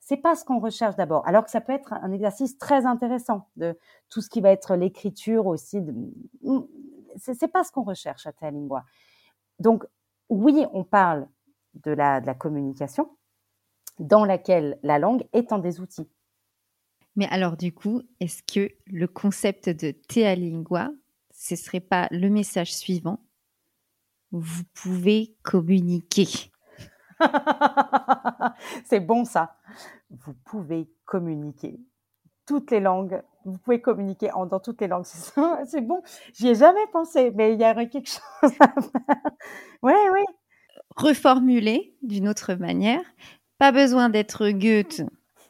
[0.06, 1.26] c'est pas ce qu'on recherche d'abord.
[1.26, 3.78] Alors que ça peut être un exercice très intéressant de
[4.10, 5.82] tout ce qui va être l'écriture aussi.
[5.82, 5.94] De...
[7.16, 8.84] C'est pas ce qu'on recherche à Talingua.
[9.60, 9.86] Donc
[10.30, 11.28] oui, on parle
[11.86, 13.10] de la, communication
[13.98, 16.10] dans laquelle la langue est un des outils.
[17.16, 20.90] Mais alors, du coup, est-ce que le concept de Théa Lingua,
[21.32, 23.20] ce serait pas le message suivant?
[24.32, 26.28] Vous pouvez communiquer.
[28.86, 29.56] C'est bon ça.
[30.10, 31.80] Vous pouvez communiquer.
[32.46, 35.06] Toutes les langues, vous pouvez communiquer dans toutes les langues.
[35.66, 36.02] C'est bon.
[36.34, 38.10] J'y ai jamais pensé, mais il y aurait quelque
[38.42, 39.32] chose à faire.
[39.82, 40.26] Oui, oui.
[40.96, 43.02] Reformuler d'une autre manière.
[43.58, 45.04] Pas besoin d'être Goethe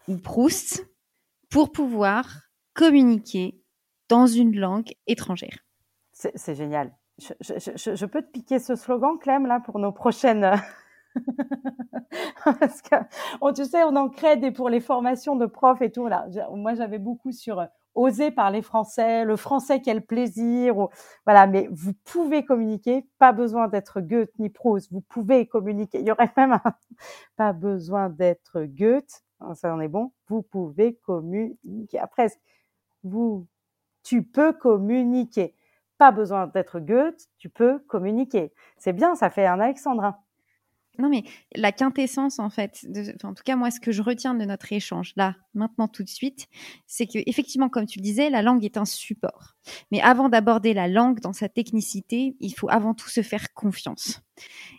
[0.07, 0.87] ou Proust
[1.49, 2.27] pour pouvoir
[2.73, 3.59] communiquer
[4.09, 5.59] dans une langue étrangère.
[6.11, 6.93] C'est génial.
[7.19, 10.51] Je, peux te piquer ce slogan, Clem, là, pour nos prochaines.
[12.59, 12.95] Parce que,
[13.41, 16.07] on, tu sais, on en crée des pour les formations de profs et tout.
[16.07, 16.27] Là.
[16.53, 20.75] Moi, j'avais beaucoup sur euh, oser parler français, le français, quel plaisir.
[21.25, 25.99] voilà, mais vous pouvez communiquer, pas besoin d'être Goethe ni Proust, vous pouvez communiquer.
[25.99, 26.59] Il y aurait même
[27.37, 31.99] pas besoin d'être Goethe, Hein, ça en est bon, vous pouvez communiquer.
[31.99, 32.27] Après,
[33.03, 33.47] vous,
[34.03, 35.55] tu peux communiquer.
[35.97, 38.53] Pas besoin d'être Goethe, tu peux communiquer.
[38.77, 40.17] C'est bien, ça fait un alexandrin.
[40.99, 41.23] Non, mais
[41.55, 42.85] la quintessence, en fait,
[43.23, 46.09] en tout cas, moi, ce que je retiens de notre échange, là, maintenant, tout de
[46.09, 46.47] suite,
[46.85, 49.55] c'est que, effectivement, comme tu le disais, la langue est un support.
[49.91, 54.21] Mais avant d'aborder la langue dans sa technicité, il faut avant tout se faire confiance.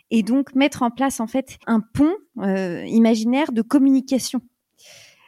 [0.09, 4.41] Et donc, mettre en place, en fait, un pont euh, imaginaire de communication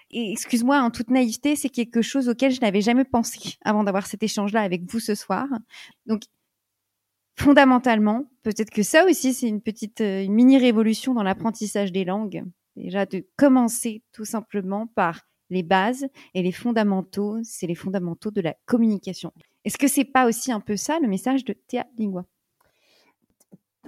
[0.10, 4.08] et excuse-moi, en toute naïveté, c'est quelque chose auquel je n'avais jamais pensé avant d'avoir
[4.08, 5.48] cet échange-là avec vous ce soir.
[6.06, 6.22] Donc,
[7.38, 12.44] fondamentalement, peut-être que ça aussi, c'est une petite euh, mini révolution dans l'apprentissage des langues.
[12.76, 18.42] Déjà, de commencer tout simplement par les bases et les fondamentaux, c'est les fondamentaux de
[18.42, 19.32] la communication.
[19.64, 22.26] Est-ce que c'est pas aussi un peu ça le message de Théa Lingua?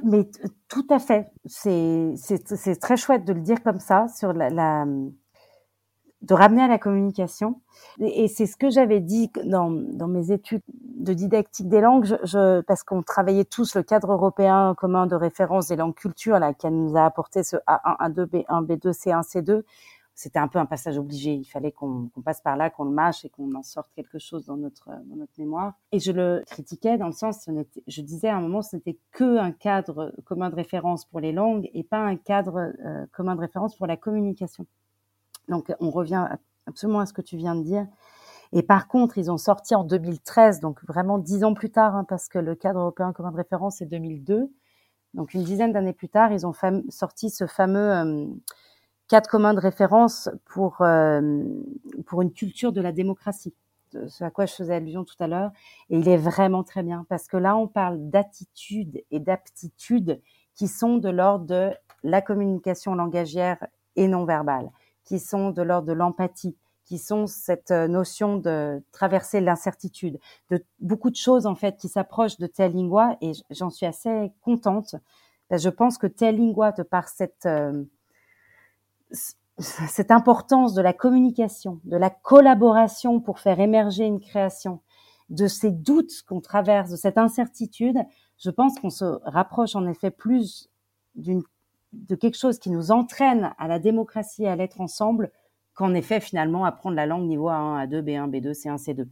[0.03, 0.23] Mais
[0.69, 1.27] tout à fait.
[1.45, 4.85] C'est très chouette de le dire comme ça sur la, la
[6.21, 7.61] de ramener à la communication.
[7.99, 12.61] Et, c'est ce que j'avais dit dans, dans mes études de didactique des langues, je,
[12.61, 16.69] parce qu'on travaillait tous le cadre européen commun de référence des langues culture, là, qui
[16.69, 19.63] nous a apporté ce A1, A2, B1, B2, C1, C2.
[20.13, 21.33] C'était un peu un passage obligé.
[21.33, 24.47] Il fallait qu'on passe par là, qu'on le mâche et qu'on en sorte quelque chose
[24.47, 25.75] dans notre, dans notre mémoire.
[25.93, 27.47] Et je le critiquais dans le sens,
[27.87, 31.31] je disais à un moment, ce n'était que un cadre commun de référence pour les
[31.31, 34.65] langues et pas un cadre euh, commun de référence pour la communication.
[35.49, 36.27] Donc, on revient
[36.67, 37.87] absolument à ce que tu viens de dire.
[38.51, 42.03] Et par contre, ils ont sorti en 2013, donc vraiment dix ans plus tard, hein,
[42.03, 44.51] parce que le cadre européen commun de référence est 2002.
[45.13, 46.53] Donc, une dizaine d'années plus tard, ils ont
[46.89, 48.25] sorti ce fameux euh,
[49.07, 51.43] cadre commun de référence pour euh,
[52.05, 53.53] pour une culture de la démocratie,
[54.07, 55.51] ce à quoi je faisais allusion tout à l'heure.
[55.89, 60.21] Et il est vraiment très bien parce que là, on parle d'attitude et d'aptitude
[60.55, 61.71] qui sont de l'ordre de
[62.03, 64.71] la communication langagière et non verbale
[65.09, 70.19] qui sont de l'ordre de l'empathie, qui sont cette euh, notion de traverser l'incertitude,
[70.51, 74.95] de beaucoup de choses en fait qui s'approchent de Lingua et j'en suis assez contente.
[75.49, 77.83] Je pense que Lingua, de par cette, euh,
[79.57, 84.79] cette importance de la communication, de la collaboration pour faire émerger une création,
[85.29, 87.97] de ces doutes qu'on traverse, de cette incertitude,
[88.37, 90.69] je pense qu'on se rapproche en effet plus
[91.15, 91.41] d'une
[91.93, 95.31] de quelque chose qui nous entraîne à la démocratie, à l'être ensemble,
[95.73, 99.07] qu'en effet finalement apprendre la langue niveau A1, A2, B1, B2, C1, C2.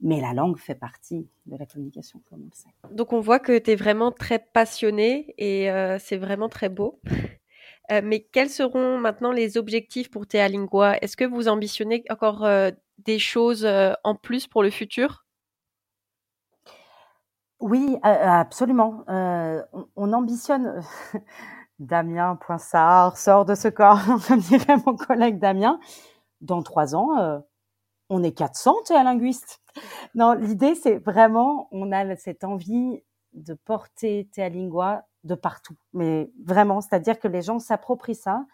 [0.00, 2.68] Mais la langue fait partie de la communication, comme on le sait.
[2.94, 7.00] Donc on voit que tu es vraiment très passionné et euh, c'est vraiment très beau.
[7.92, 10.96] Euh, mais quels seront maintenant les objectifs pour Théa Lingua?
[11.02, 13.68] Est-ce que vous ambitionnez encore euh, des choses
[14.04, 15.26] en plus pour le futur?
[17.60, 19.04] Oui, absolument.
[19.06, 20.82] On, on, ambitionne.
[21.78, 25.78] Damien Poinsard sort de ce corps, comme dirait mon collègue Damien.
[26.40, 27.42] Dans trois ans,
[28.10, 29.60] on est 400 linguistes.
[30.14, 35.76] Non, l'idée, c'est vraiment, on a cette envie de porter Théalingua de partout.
[35.92, 38.44] Mais vraiment, c'est-à-dire que les gens s'approprient ça,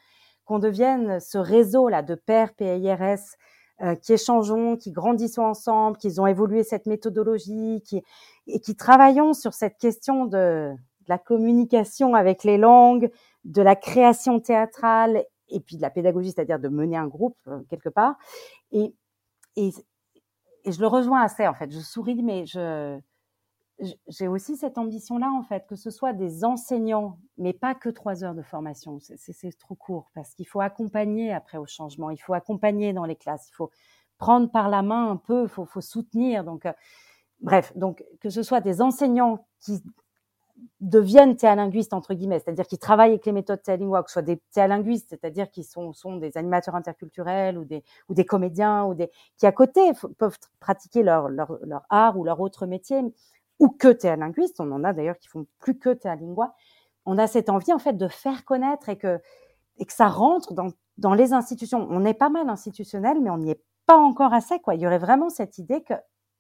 [0.45, 3.37] qu'on devienne ce réseau-là de pairs PIRS
[3.83, 8.03] euh, qui échangeons, qui grandissons ensemble, qui ont évolué cette méthodologie, qui,
[8.47, 10.75] et qui travaillons sur cette question de
[11.11, 13.11] la communication avec les langues,
[13.45, 17.61] de la création théâtrale et puis de la pédagogie, c'est-à-dire de mener un groupe euh,
[17.69, 18.17] quelque part.
[18.73, 18.95] Et,
[19.57, 19.71] et,
[20.65, 21.71] et je le rejoins assez en fait.
[21.71, 22.99] Je souris, mais je
[24.09, 28.25] j'ai aussi cette ambition-là en fait, que ce soit des enseignants, mais pas que trois
[28.25, 28.99] heures de formation.
[29.01, 32.11] C'est trop court parce qu'il faut accompagner après au changement.
[32.11, 33.49] Il faut accompagner dans les classes.
[33.51, 33.71] Il faut
[34.19, 35.45] prendre par la main un peu.
[35.45, 36.45] Il faut, faut soutenir.
[36.45, 36.73] Donc euh,
[37.41, 39.83] bref, donc que ce soit des enseignants qui
[40.81, 44.39] deviennent théalinguistes entre guillemets, c'est-à-dire qui travaillent avec les méthodes théalingues, que ce soit des
[44.53, 49.11] théalinguistes, c'est-à-dire qui sont, sont des animateurs interculturels ou des, ou des comédiens ou des
[49.37, 53.01] qui à côté peuvent pratiquer leur, leur, leur art ou leur autre métier,
[53.59, 56.55] ou que théalinguistes, on en a d'ailleurs qui font plus que théalingua.
[57.07, 59.21] On a cette envie en fait de faire connaître et que
[59.79, 60.69] et que ça rentre dans,
[60.99, 61.87] dans les institutions.
[61.91, 64.75] On est pas mal institutionnel, mais on n'y est pas encore assez quoi.
[64.75, 65.95] Il y aurait vraiment cette idée que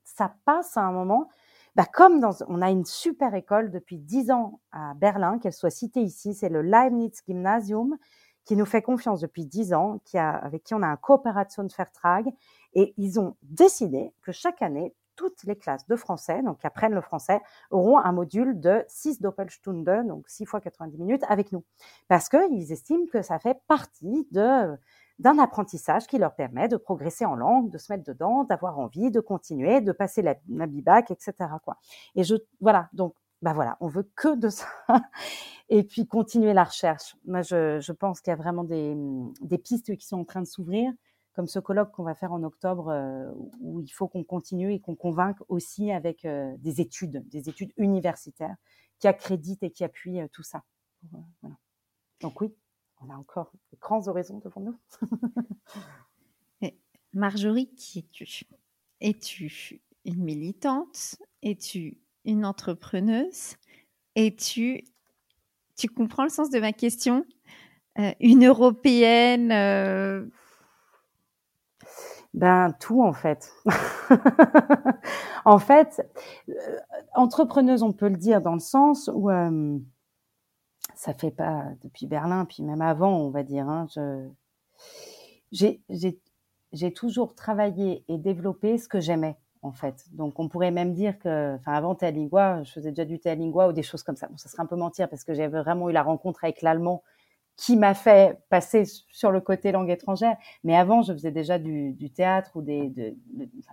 [0.05, 1.29] ça passe à un moment
[1.77, 5.71] bah, comme dans, on a une super école depuis dix ans à Berlin, qu'elle soit
[5.71, 7.97] citée ici, c'est le Leibniz Gymnasium,
[8.45, 11.63] qui nous fait confiance depuis dix ans, qui a, avec qui on a un coopération
[11.63, 12.29] de Vertrag,
[12.75, 16.95] et ils ont décidé que chaque année, toutes les classes de français, donc qui apprennent
[16.95, 21.63] le français, auront un module de 6 Doppelstunde, donc 6 fois 90 minutes avec nous.
[22.09, 24.77] Parce qu'ils estiment que ça fait partie de
[25.21, 29.11] d'un apprentissage qui leur permet de progresser en langue, de se mettre dedans, d'avoir envie,
[29.11, 31.33] de continuer, de passer la, la bibac, etc.
[31.63, 31.77] Quoi.
[32.15, 34.67] Et je, voilà, donc, bah voilà, on veut que de ça.
[35.69, 37.17] Et puis continuer la recherche.
[37.27, 38.97] Moi, je, je pense qu'il y a vraiment des,
[39.41, 40.93] des pistes qui sont en train de s'ouvrir,
[41.35, 43.31] comme ce colloque qu'on va faire en octobre, euh,
[43.61, 47.73] où il faut qu'on continue et qu'on convainque aussi avec euh, des études, des études
[47.77, 48.57] universitaires
[48.99, 50.65] qui accréditent et qui appuient euh, tout ça.
[51.41, 51.57] Voilà.
[52.21, 52.55] Donc oui,
[53.01, 54.79] on a encore de grands horizons devant nous.
[57.13, 58.47] Marjorie, qui es-tu?
[59.01, 61.17] Es-tu une militante?
[61.43, 63.57] Es-tu une entrepreneuse?
[64.15, 64.85] Es-tu,
[65.77, 67.25] tu comprends le sens de ma question?
[67.99, 70.27] Euh, Une européenne euh...
[72.33, 73.53] Ben tout en fait.
[75.45, 76.01] en fait,
[76.49, 76.53] euh,
[77.15, 79.29] entrepreneuse, on peut le dire dans le sens où
[81.01, 83.67] ça fait pas depuis Berlin, puis même avant, on va dire.
[83.67, 83.87] Hein,
[85.51, 90.05] j'ai toujours travaillé et développé ce que j'aimais en fait.
[90.13, 93.73] Donc on pourrait même dire que, enfin avant Théalingua, je faisais déjà du Théalingua ou
[93.73, 94.29] des choses comme ça.
[94.29, 97.03] Bon, ça serait un peu mentir parce que j'avais vraiment eu la rencontre avec l'allemand
[97.61, 100.35] qui m'a fait passer sur le côté langue étrangère.
[100.65, 103.15] Mais avant, je faisais déjà du, du théâtre ou des, de,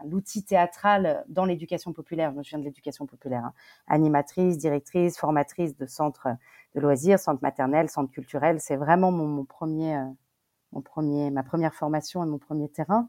[0.06, 2.34] l'outil théâtral dans l'éducation populaire.
[2.44, 3.54] Je viens de l'éducation populaire, hein.
[3.88, 6.28] animatrice, directrice, formatrice de centres
[6.76, 8.60] de loisirs, centre maternel, centre culturel.
[8.60, 10.04] C'est vraiment mon, premier, euh,
[10.74, 13.08] mon premier, ma première formation et mon premier terrain.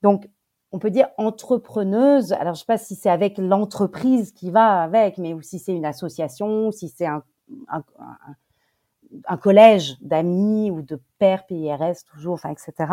[0.00, 0.30] Donc,
[0.72, 2.32] on peut dire entrepreneuse.
[2.32, 5.74] Alors, je sais pas si c'est avec l'entreprise qui va avec, mais ou si c'est
[5.74, 7.22] une association, si c'est un,
[7.68, 8.34] un, un,
[9.26, 12.92] un, collège d'amis ou de pères PIRS toujours, enfin, etc.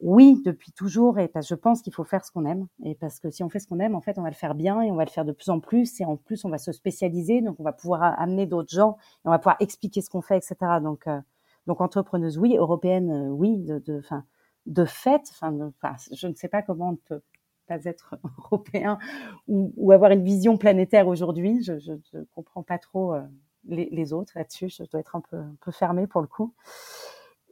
[0.00, 2.94] Oui, depuis toujours, et parce que je pense qu'il faut faire ce qu'on aime, et
[2.94, 4.82] parce que si on fait ce qu'on aime, en fait, on va le faire bien
[4.82, 6.70] et on va le faire de plus en plus, et en plus, on va se
[6.72, 10.20] spécialiser, donc on va pouvoir amener d'autres gens, et on va pouvoir expliquer ce qu'on
[10.20, 10.56] fait, etc.
[10.82, 11.18] Donc, euh,
[11.66, 14.24] donc entrepreneuse, oui, européenne, euh, oui, de, de, fin,
[14.66, 15.72] de fait, enfin,
[16.12, 17.22] je ne sais pas comment on peut
[17.66, 18.98] pas être européen
[19.48, 21.62] ou, ou avoir une vision planétaire aujourd'hui.
[21.62, 23.22] Je, je comprends pas trop euh,
[23.68, 24.68] les, autres là-dessus.
[24.68, 26.54] Je dois être un peu, un peu fermée pour le coup.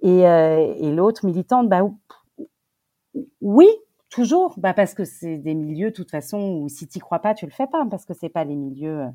[0.02, 1.82] Et, euh, et l'autre militante, bah
[3.40, 3.68] oui,
[4.10, 7.34] toujours, bah parce que c'est des milieux, de toute façon, où si tu crois pas,
[7.34, 9.06] tu le fais pas, parce que c'est pas les milieux,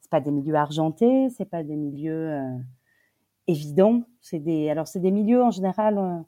[0.00, 2.30] c'est pas des milieux argentés, c'est pas des milieux.
[2.30, 2.58] Euh,
[3.46, 4.02] évident.
[4.20, 6.18] C'est des, alors c'est des milieux en général euh,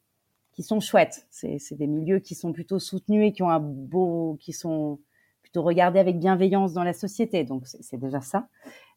[0.52, 1.26] qui sont chouettes.
[1.30, 5.00] C'est, des milieux qui sont plutôt soutenus et qui ont un beau, qui sont
[5.42, 7.44] plutôt regardés avec bienveillance dans la société.
[7.44, 8.48] Donc c'est déjà ça.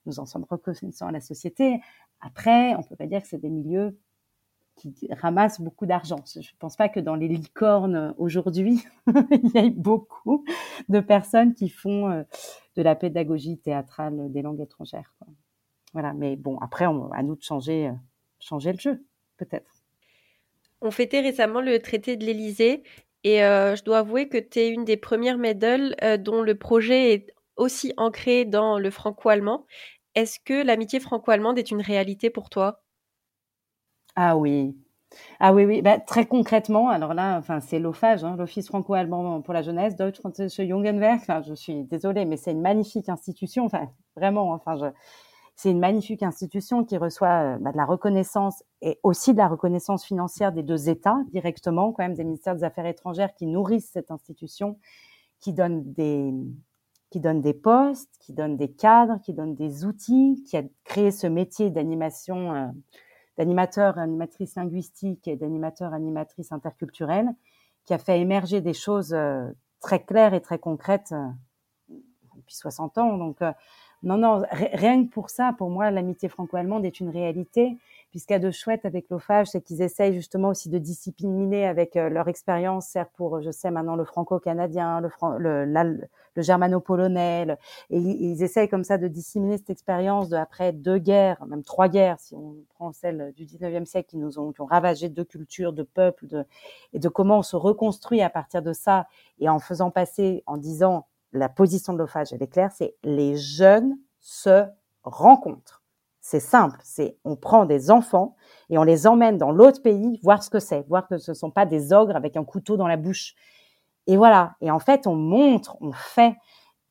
[0.05, 1.81] Nous en sommes reconnaissants à la société.
[2.21, 3.97] Après, on peut pas dire que c'est des milieux
[4.79, 6.23] qui ramassent beaucoup d'argent.
[6.25, 8.83] Je ne pense pas que dans les licornes aujourd'hui,
[9.31, 10.45] il y ait beaucoup
[10.87, 12.23] de personnes qui font euh,
[12.75, 15.13] de la pédagogie théâtrale des langues étrangères.
[15.93, 17.93] Voilà, mais bon, après, à nous de changer, euh,
[18.39, 19.05] changer le jeu,
[19.37, 19.83] peut-être.
[20.81, 22.83] On fêtait récemment le traité de l'Élysée
[23.25, 27.13] et euh, je dois avouer que tu es une des premières medals dont le projet
[27.13, 29.65] est aussi ancré dans le franco-allemand.
[30.15, 32.81] Est-ce que l'amitié franco-allemande est une réalité pour toi?
[34.15, 34.75] Ah oui.
[35.39, 35.81] Ah oui, oui.
[35.81, 40.19] Bah, très concrètement, alors là, enfin, c'est l'OFAGE, hein, l'Office franco-allemand pour la jeunesse, Deutsche
[40.19, 41.23] Französische Jungenwerk.
[41.47, 43.67] Je suis désolée, mais c'est une magnifique institution.
[44.15, 44.91] Vraiment, enfin,
[45.55, 49.47] c'est une magnifique institution qui reçoit euh, bah, de la reconnaissance et aussi de la
[49.49, 53.91] reconnaissance financière des deux États directement, quand même des ministères des Affaires étrangères qui nourrissent
[53.91, 54.79] cette institution,
[55.41, 56.33] qui donnent des
[57.09, 61.11] qui donne des postes, qui donnent des cadres, qui donnent des outils, qui a créé
[61.11, 62.67] ce métier d'animation euh,
[63.37, 67.29] d'animateurs et animatrices linguistiques et d'animateurs animatrices interculturelles,
[67.85, 71.95] qui a fait émerger des choses euh, très claires et très concrètes euh,
[72.35, 73.17] depuis 60 ans.
[73.17, 73.39] Donc,
[74.03, 77.77] non, non, rien que pour ça, pour moi, l'amitié franco-allemande est une réalité.
[78.11, 81.95] Puisqu'il y a de chouette avec l'OFAGE, c'est qu'ils essayent justement aussi de discipliner avec
[81.95, 87.47] leur expérience, pour, je sais maintenant, le franco-canadien, le, le, le germano-polonais.
[87.89, 91.87] Et ils essayent comme ça de disséminer cette expérience de après deux guerres, même trois
[91.87, 95.25] guerres, si on prend celle du 19e siècle qui nous ont, qui ont ravagé deux
[95.25, 96.45] cultures, deux peuples, de,
[96.93, 99.07] et de comment on se reconstruit à partir de ça
[99.39, 103.35] et en faisant passer, en disant la position de l'OFAGE, elle est claire, c'est les
[103.35, 104.65] jeunes se
[105.03, 105.78] rencontrent.
[106.29, 108.35] C'est simple, c'est on prend des enfants
[108.69, 111.35] et on les emmène dans l'autre pays voir ce que c'est, voir que ce ne
[111.35, 113.33] sont pas des ogres avec un couteau dans la bouche
[114.09, 114.55] et voilà.
[114.59, 116.35] Et en fait, on montre, on fait.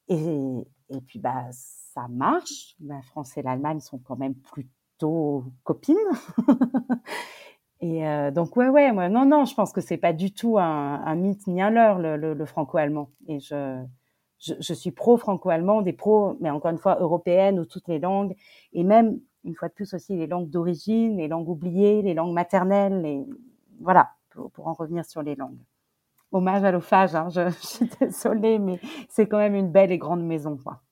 [0.07, 2.77] Et, et puis, bah, ça marche.
[2.81, 5.97] La France et l'Allemagne sont quand même plutôt copines.
[7.81, 10.59] et euh, donc, ouais, ouais, moi, non, non, je pense que c'est pas du tout
[10.59, 13.11] un, mythe ni un leurre, le, le, le franco-allemand.
[13.27, 13.85] Et je,
[14.39, 18.37] je, je suis pro-franco-allemand, des pro, mais encore une fois, européenne ou toutes les langues.
[18.73, 19.19] Et même,
[19.49, 23.27] une fois de plus aussi, les langues d'origine, les langues oubliées, les langues maternelles.
[23.81, 25.59] Voilà, pour, en revenir sur les langues
[26.31, 27.15] hommage à l'ophage.
[27.15, 30.57] Hein, je, suis désolée, mais c'est quand même une belle et grande maison.
[30.57, 30.83] Quoi.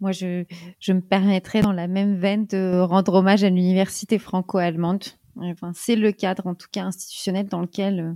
[0.00, 0.44] moi, je,
[0.78, 5.04] je me permettrais dans la même veine de rendre hommage à l'université franco-allemande.
[5.36, 8.12] Enfin, c'est le cadre, en tout cas institutionnel, dans lequel euh,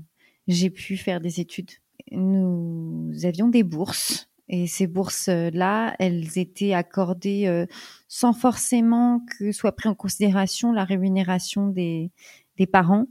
[0.47, 1.71] j'ai pu faire des études.
[2.11, 7.67] Nous avions des bourses et ces bourses-là, elles étaient accordées euh,
[8.09, 12.11] sans forcément que soit pris en considération la rémunération des,
[12.59, 13.07] des parents,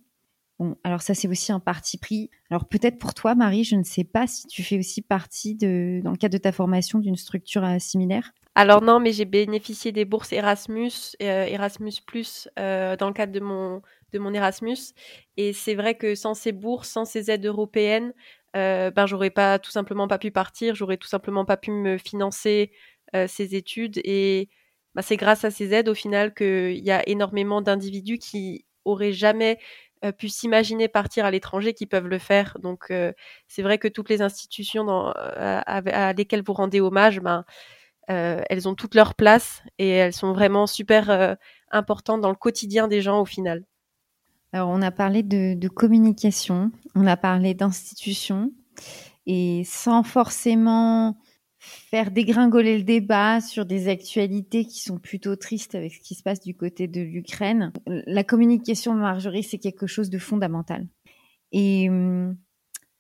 [0.60, 2.30] Bon, alors ça c'est aussi un parti pris.
[2.52, 6.00] Alors peut-être pour toi, Marie, je ne sais pas si tu fais aussi partie de,
[6.04, 8.32] dans le cadre de ta formation d'une structure euh, similaire.
[8.54, 10.92] Alors non, mais j'ai bénéficié des bourses Erasmus,
[11.24, 13.82] euh, Erasmus Plus dans le cadre de mon
[14.14, 14.94] de mon Erasmus.
[15.38, 18.14] Et c'est vrai que sans ces bourses, sans ces aides européennes,
[18.56, 21.98] euh, ben j'aurais pas tout simplement pas pu partir, j'aurais tout simplement pas pu me
[21.98, 22.72] financer
[23.16, 24.00] euh, ces études.
[24.04, 24.50] Et
[24.96, 29.14] ben, c'est grâce à ces aides au final qu'il y a énormément d'individus qui auraient
[29.14, 29.60] jamais
[30.04, 32.58] euh, pu s'imaginer partir à l'étranger qui peuvent le faire.
[32.62, 33.14] Donc euh,
[33.48, 37.46] c'est vrai que toutes les institutions dans, à, lesquelles vous rendez hommage, ben,
[38.08, 41.38] elles ont toute leur place et elles sont vraiment super
[41.72, 43.64] importantes dans le quotidien des gens au final.
[44.54, 48.54] Alors on a parlé de, communication, on a parlé d'institutions
[49.26, 51.18] et sans forcément
[51.58, 56.22] faire dégringoler le débat sur des actualités qui sont plutôt tristes avec ce qui se
[56.22, 57.74] passe du côté de l'Ukraine.
[57.88, 60.88] La communication, Marjorie, c'est quelque chose de fondamental.
[61.52, 62.38] Et hum,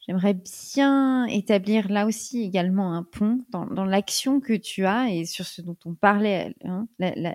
[0.05, 0.35] j'aimerais
[0.75, 5.45] bien établir là aussi également un pont dans, dans l'action que tu as et sur
[5.45, 6.87] ce dont on parlait, hein,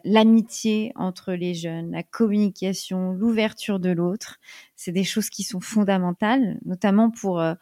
[0.04, 4.38] l'amitié entre les jeunes, la communication, l'ouverture de l'autre.
[4.76, 7.54] C'est des choses qui sont fondamentales, notamment pour euh,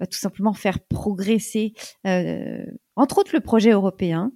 [0.00, 1.74] bah, tout simplement faire progresser,
[2.06, 2.64] euh,
[2.96, 4.32] entre autres, le projet européen.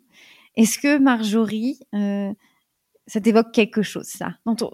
[0.57, 2.33] Est-ce que Marjorie, euh,
[3.07, 4.37] ça t'évoque quelque chose, ça?
[4.47, 4.71] Dans ton,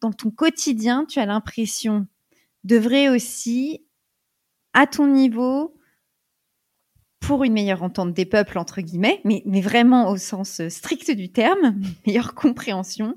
[0.00, 2.06] dans ton quotidien, tu as l'impression
[2.64, 3.85] d'œuvrer aussi
[4.76, 5.74] à ton niveau
[7.20, 11.80] pour une meilleure entente des peuples, entre guillemets, mais, vraiment au sens strict du terme,
[12.06, 13.16] meilleure compréhension,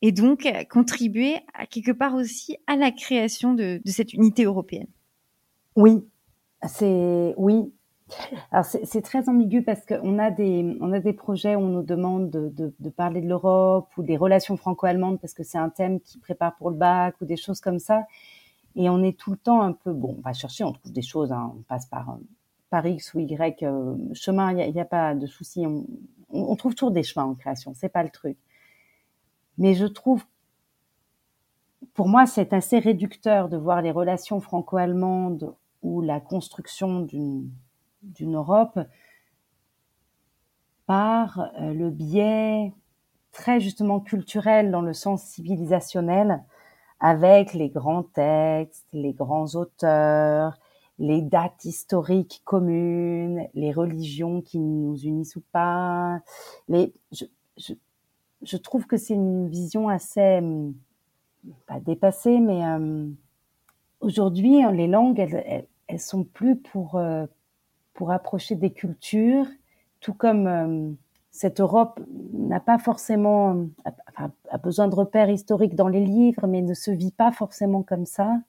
[0.00, 4.88] et donc contribuer à quelque part aussi à la création de, cette unité européenne.
[5.76, 6.02] Oui,
[6.66, 7.70] c'est oui,
[8.50, 11.82] Alors c'est très ambigu parce qu'on a des on a des projets où on nous
[11.82, 15.68] demande de, de, de parler de l'Europe ou des relations franco-allemandes parce que c'est un
[15.68, 18.06] thème qui prépare pour le bac ou des choses comme ça.
[18.76, 20.16] Et on est tout le temps un peu bon.
[20.18, 21.32] On va chercher, on trouve des choses.
[21.32, 22.18] Hein, on passe par
[22.70, 24.52] par X ou Y euh, chemin.
[24.52, 25.64] Il n'y a, pas de souci.
[26.30, 27.72] On, trouve toujours des chemins en création.
[27.74, 28.36] C'est pas le truc.
[29.56, 30.24] Mais je trouve
[31.94, 37.50] pour moi, c'est assez réducteur de voir les relations franco-allemandes ou la construction d'une
[38.02, 38.78] d'une Europe
[40.86, 42.72] par euh, le biais
[43.32, 46.42] très justement culturel dans le sens civilisationnel
[47.00, 50.58] avec les grands textes, les grands auteurs,
[50.98, 56.20] les dates historiques communes, les religions qui nous unissent ou pas.
[56.68, 57.24] Mais je,
[57.56, 57.74] je,
[58.42, 60.40] je trouve que c'est une vision assez,
[61.66, 63.06] pas dépassée, mais euh,
[64.00, 67.26] aujourd'hui, les langues, elles, elles, elles, sont plus pour, euh,
[67.94, 69.46] pour approcher des cultures,
[70.00, 70.90] tout comme euh,
[71.38, 72.00] cette Europe
[72.32, 73.68] n'a pas forcément
[74.16, 78.06] a, besoin de repères historiques dans les livres, mais ne se vit pas forcément comme
[78.06, 78.40] ça,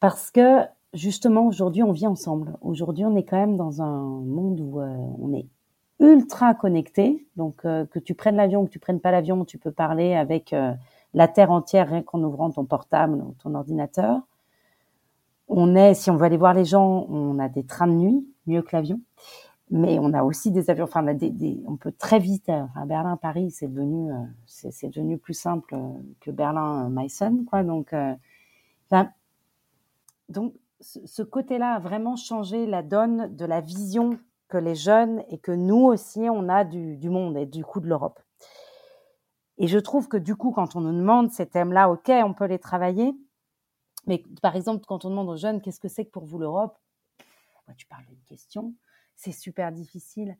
[0.00, 0.62] parce que
[0.94, 2.56] justement aujourd'hui on vit ensemble.
[2.62, 5.44] Aujourd'hui on est quand même dans un monde où euh, on est
[6.00, 9.72] ultra connecté, donc euh, que tu prennes l'avion, que tu prennes pas l'avion, tu peux
[9.72, 10.72] parler avec euh,
[11.12, 14.22] la terre entière rien qu'en ouvrant ton portable ou ton ordinateur.
[15.48, 18.26] On est, si on veut aller voir les gens, on a des trains de nuit,
[18.46, 19.00] mieux que l'avion.
[19.70, 21.04] Mais on a aussi des avions, enfin,
[21.66, 24.16] on, peut très vite, euh, enfin, Berlin-Paris, c'est devenu, euh,
[24.46, 27.62] c'est devenu plus simple euh, que Berlin-Meissen, quoi.
[27.64, 27.94] Donc,
[30.30, 35.38] donc, ce, côté-là a vraiment changé la donne de la vision que les jeunes et
[35.38, 38.20] que nous aussi, on a du, du monde et du coup de l'Europe.
[39.58, 42.46] Et je trouve que du coup, quand on nous demande ces thèmes-là, ok, on peut
[42.46, 43.14] les travailler.
[44.06, 46.78] Mais par exemple, quand on demande aux jeunes, qu'est-ce que c'est que pour vous l'Europe?
[47.76, 48.72] Tu parles d'une question
[49.18, 50.36] c'est super difficile.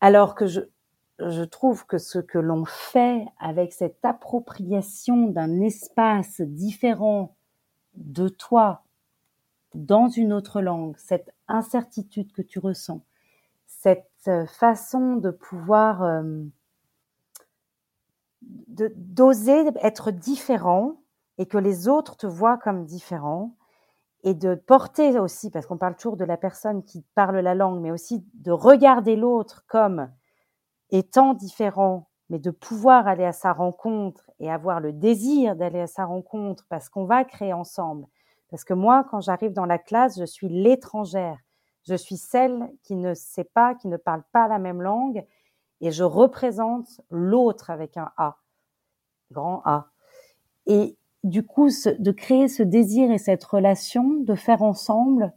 [0.00, 7.36] Alors que je, trouve que ce que l'on fait avec cette appropriation d'un espace différent
[7.94, 8.82] de toi
[9.74, 13.02] dans une autre langue, cette incertitude que tu ressens,
[13.66, 16.44] cette euh, façon de pouvoir euh,
[18.42, 21.02] d'oser être différent
[21.36, 23.55] et que les autres te voient comme différent,
[24.26, 27.80] et de porter aussi, parce qu'on parle toujours de la personne qui parle la langue,
[27.80, 30.10] mais aussi de regarder l'autre comme
[30.90, 35.86] étant différent, mais de pouvoir aller à sa rencontre et avoir le désir d'aller à
[35.86, 38.08] sa rencontre parce qu'on va créer ensemble.
[38.50, 41.38] Parce que moi, quand j'arrive dans la classe, je suis l'étrangère.
[41.84, 45.24] Je suis celle qui ne sait pas, qui ne parle pas la même langue
[45.80, 48.38] et je représente l'autre avec un A,
[49.30, 49.86] grand A.
[50.66, 50.96] Et
[51.26, 55.32] du coup, de créer ce désir et cette relation, de faire ensemble,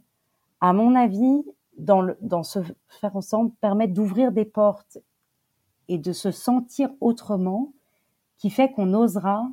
[0.60, 1.44] à mon avis,
[1.78, 4.98] dans, le, dans ce faire ensemble, permet d'ouvrir des portes
[5.88, 7.72] et de se sentir autrement,
[8.38, 9.48] qui fait qu'on osera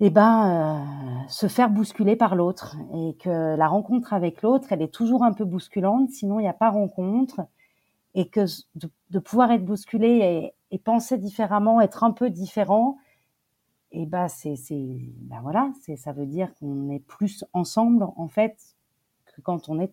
[0.00, 2.76] eh ben, euh, se faire bousculer par l'autre.
[2.94, 6.48] Et que la rencontre avec l'autre, elle est toujours un peu bousculante, sinon il n'y
[6.48, 7.42] a pas rencontre.
[8.14, 8.46] Et que
[8.76, 12.96] de, pouvoir être bousculé et, penser différemment, être un peu différent,
[13.90, 18.28] et bah c'est c'est bah voilà c'est ça veut dire qu'on est plus ensemble en
[18.28, 18.76] fait
[19.24, 19.92] que quand on est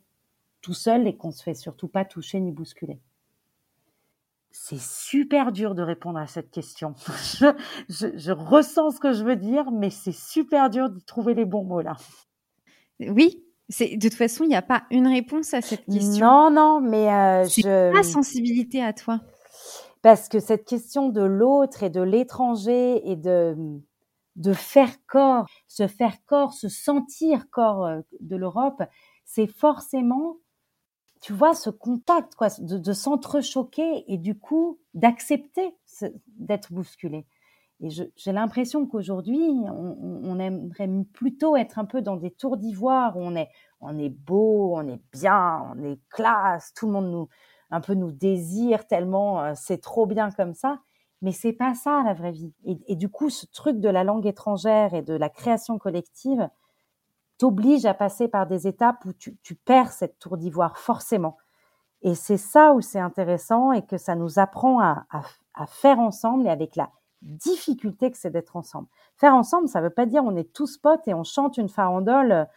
[0.61, 2.99] tout seul et qu'on se fait surtout pas toucher ni bousculer.
[4.49, 6.95] C'est super dur de répondre à cette question.
[7.37, 7.45] Je,
[7.89, 11.45] je, je ressens ce que je veux dire, mais c'est super dur de trouver les
[11.45, 11.97] bons mots là.
[12.99, 16.25] Oui, c'est de toute façon, il n'y a pas une réponse à cette question.
[16.25, 17.93] Non, non, mais euh, je...
[17.93, 19.21] ta sensibilité à toi
[20.05, 23.55] parce que cette question de l'autre et de l'étranger et de
[24.35, 28.83] de faire corps, se faire corps, se sentir corps euh, de l'Europe,
[29.23, 30.35] c'est forcément,
[31.21, 35.75] tu vois, ce contact, quoi, de, s'entrechoquer et du coup d'accepter
[36.27, 37.25] d'être bousculé.
[37.79, 43.17] Et j'ai l'impression qu'aujourd'hui, on, on, aimerait plutôt être un peu dans des tours d'ivoire
[43.17, 43.49] où on est,
[43.81, 47.27] on est beau, on est bien, on est classe, tout le monde nous,
[47.71, 50.79] un peu nous désire tellement euh, c'est trop bien comme ça.
[51.21, 52.53] Mais c'est pas ça la vraie vie.
[52.65, 56.49] Et, du coup, ce truc de la langue étrangère et de la création collective
[57.37, 61.37] t'oblige à passer par des étapes où tu, perds cette tour d'ivoire forcément.
[62.01, 65.05] Et c'est ça où c'est intéressant et que ça nous apprend à
[65.67, 66.91] faire ensemble et avec la
[67.25, 68.87] difficulté que c'est d'être ensemble.
[69.15, 72.47] Faire ensemble, ça veut pas dire on est tous potes et on chante une farandole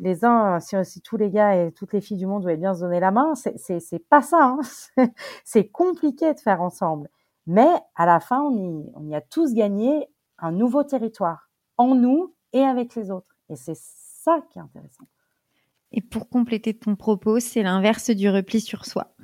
[0.00, 2.74] les uns, si, si, tous les gars et toutes les filles du monde voulaient bien
[2.74, 4.56] se donner la main, c'est pas ça.
[4.58, 4.60] Hein
[5.44, 7.08] c'est compliqué de faire ensemble.
[7.46, 11.94] Mais à la fin, on y, on y a tous gagné un nouveau territoire, en
[11.94, 13.36] nous et avec les autres.
[13.48, 15.04] Et c'est ça qui est intéressant.
[15.92, 19.14] Et pour compléter ton propos, c'est l'inverse du repli sur soi.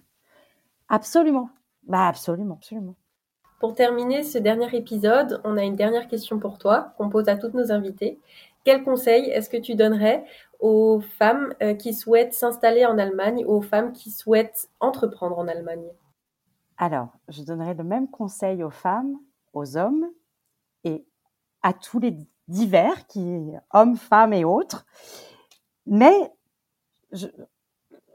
[0.88, 1.50] Absolument.
[1.86, 2.96] Bah absolument, absolument.
[3.60, 7.36] Pour terminer ce dernier épisode, on a une dernière question pour toi qu'on pose à
[7.36, 8.18] toutes nos invités.
[8.66, 10.24] Quel conseil est-ce que tu donnerais
[10.58, 15.86] aux femmes euh, qui souhaitent s'installer en Allemagne, aux femmes qui souhaitent entreprendre en Allemagne?
[16.76, 19.20] Alors, je donnerais le même conseil aux femmes,
[19.52, 20.10] aux hommes
[20.82, 21.06] et
[21.62, 24.84] à tous les divers, qui, hommes, femmes et autres.
[25.86, 26.32] Mais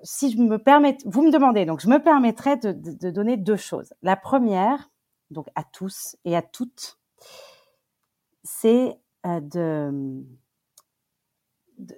[0.04, 3.94] si je me permets, vous me demandez, donc je me permettrai de, donner deux choses.
[4.02, 4.90] La première,
[5.30, 7.00] donc à tous et à toutes,
[8.44, 10.26] c'est euh, de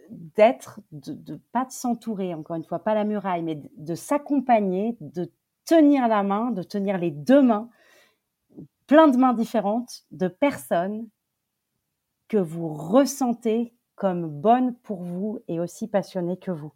[0.09, 5.31] d'être, de, pas de s'entourer, encore une fois, pas la muraille, mais de, s'accompagner, de
[5.65, 7.69] tenir la main, de tenir les deux mains,
[8.87, 11.07] plein de mains différentes, de personnes
[12.27, 16.71] que vous ressentez comme bonnes pour vous et aussi passionnées que vous.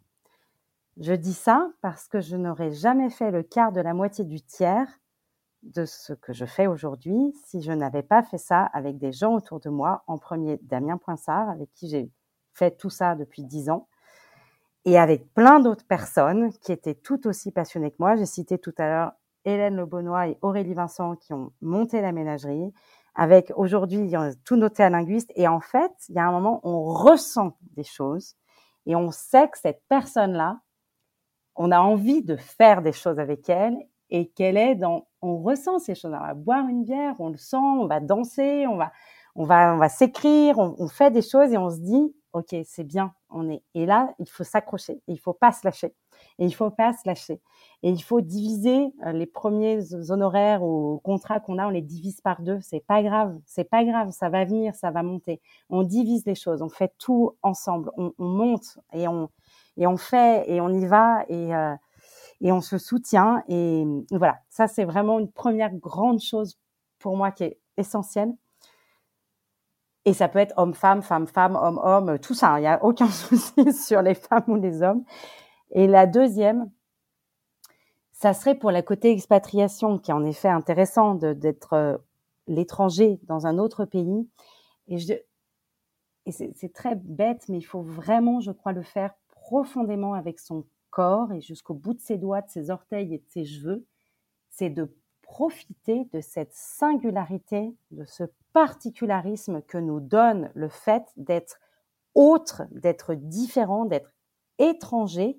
[0.98, 4.40] Je dis ça parce que je n'aurais jamais fait le quart de la moitié du
[4.40, 5.00] tiers
[5.62, 9.34] de ce que je fais aujourd'hui si je n'avais pas fait ça avec des gens
[9.34, 10.02] autour de moi.
[10.06, 12.10] En premier, Damien Poinsard, avec qui j'ai
[12.58, 13.88] fait tout ça depuis dix ans,
[14.84, 18.16] et avec plein d'autres personnes qui étaient tout aussi passionnées que moi.
[18.16, 19.12] J'ai cité tout à l'heure
[19.44, 19.86] Hélène Le
[20.26, 22.72] et Aurélie Vincent qui ont monté la ménagerie.
[23.14, 24.12] Avec aujourd'hui
[24.44, 25.32] tous nos linguistes.
[25.34, 28.36] Et en fait, il y a un moment, on ressent des choses
[28.86, 30.60] et on sait que cette personne-là,
[31.56, 33.76] on a envie de faire des choses avec elle
[34.10, 36.14] et qu'elle est dans, on ressent ces choses.
[36.14, 38.92] On va boire une bière, on le sent, on va danser, on va,
[39.34, 42.84] on va, on va s'écrire, on, fait des choses et on se dit, ok, c'est
[42.84, 43.62] bien, on est.
[43.74, 45.94] Et là, il faut s'accrocher, il faut pas se lâcher,
[46.38, 47.40] et il faut pas se lâcher,
[47.82, 49.80] et il faut diviser euh, les premiers
[50.10, 52.58] honoraires ou contrats qu'on a, on les divise par deux.
[52.62, 55.40] C'est pas grave, c'est pas grave, ça va venir, ça va monter.
[55.70, 59.30] On divise les choses, on fait tout ensemble, on, on monte et on
[59.76, 61.74] et on fait et on y va et euh,
[62.40, 63.42] et on se soutient.
[63.48, 66.58] Et voilà, ça c'est vraiment une première grande chose
[66.98, 68.32] pour moi qui est essentielle.
[70.08, 72.54] Et ça peut être homme-femme, femme-femme, homme-homme, tout ça.
[72.54, 72.58] Hein.
[72.58, 75.04] Il n'y a aucun souci sur les femmes ou les hommes.
[75.70, 76.70] Et la deuxième,
[78.12, 81.98] ça serait pour la côté expatriation, qui est en effet intéressant d'être euh,
[82.46, 84.26] l'étranger dans un autre pays.
[84.86, 84.96] Et,
[86.24, 90.64] et c'est très bête, mais il faut vraiment, je crois, le faire profondément avec son
[90.88, 93.84] corps et jusqu'au bout de ses doigts, de ses orteils et de ses cheveux,
[94.48, 94.90] c'est de
[95.28, 98.24] profiter de cette singularité, de ce
[98.54, 101.60] particularisme que nous donne le fait d'être
[102.14, 104.10] autre, d'être différent, d'être
[104.58, 105.38] étranger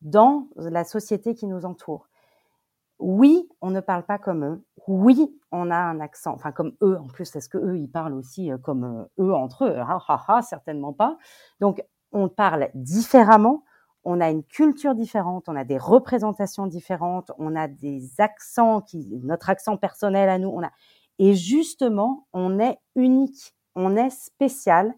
[0.00, 2.08] dans la société qui nous entoure.
[2.98, 4.64] Oui, on ne parle pas comme eux.
[4.86, 6.96] Oui, on a un accent, enfin comme eux.
[6.96, 9.98] En plus, est-ce que eux, ils parlent aussi euh, comme euh, eux entre eux ah,
[10.08, 11.18] ah, ah, Certainement pas.
[11.60, 13.64] Donc, on parle différemment
[14.06, 19.20] on a une culture différente, on a des représentations différentes, on a des accents qui,
[19.24, 20.70] notre accent personnel à nous, on a,
[21.18, 24.94] et justement, on est unique, on est spécial,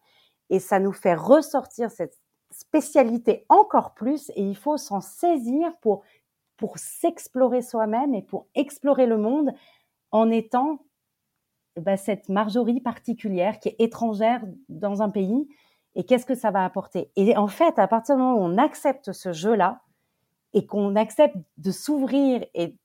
[0.51, 2.19] et ça nous fait ressortir cette
[2.51, 6.03] spécialité encore plus, et il faut s'en saisir pour
[6.59, 9.53] pour s'explorer soi-même et pour explorer le monde
[10.11, 10.81] en étant
[11.77, 15.49] bah, cette Marjorie particulière qui est étrangère dans un pays
[15.99, 17.11] et qu'est-ce que ça va apporter?
[17.17, 19.81] Et en fait, à partir du moment où on accepte ce jeu-là
[20.55, 22.77] et qu'on accepte de s'ouvrir et,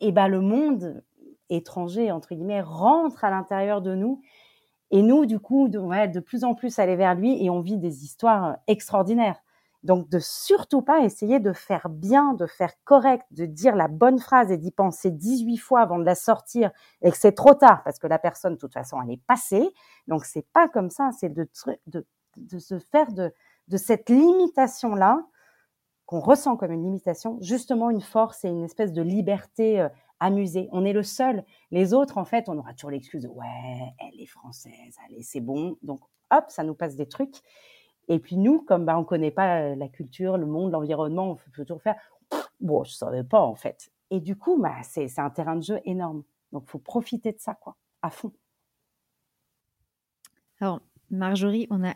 [0.00, 1.04] et ben le monde
[1.50, 4.22] étranger entre guillemets rentre à l'intérieur de nous
[4.90, 7.60] et nous du coup on va de plus en plus aller vers lui et on
[7.60, 9.40] vit des histoires extraordinaires.
[9.82, 14.18] Donc de surtout pas essayer de faire bien, de faire correct, de dire la bonne
[14.18, 16.70] phrase et d'y penser 18 fois avant de la sortir
[17.02, 19.68] et que c'est trop tard parce que la personne de toute façon elle est passée.
[20.08, 21.46] Donc c'est pas comme ça, c'est de,
[21.88, 22.06] de
[22.36, 23.32] de se faire de,
[23.68, 25.26] de cette limitation-là,
[26.06, 29.88] qu'on ressent comme une limitation, justement une force et une espèce de liberté euh,
[30.20, 30.68] amusée.
[30.72, 31.44] On est le seul.
[31.70, 35.78] Les autres, en fait, on aura toujours l'excuse ouais, elle est française, allez, c'est bon.
[35.82, 37.36] Donc, hop, ça nous passe des trucs.
[38.08, 41.36] Et puis nous, comme bah, on connaît pas euh, la culture, le monde, l'environnement, on
[41.36, 41.96] peut toujours faire
[42.60, 43.90] bon, je savais pas en fait.
[44.10, 46.22] Et du coup, bah, c'est un terrain de jeu énorme.
[46.52, 48.32] Donc, faut profiter de ça, quoi, à fond.
[50.60, 50.80] Alors,
[51.10, 51.94] Marjorie, on a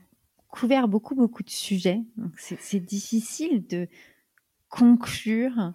[0.48, 2.02] couvert beaucoup, beaucoup de sujets.
[2.36, 3.88] C'est difficile de
[4.68, 5.72] conclure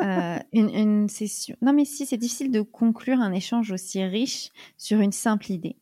[0.00, 1.56] euh, une, une, session.
[1.62, 5.76] Non, mais si, c'est difficile de conclure un échange aussi riche sur une simple idée.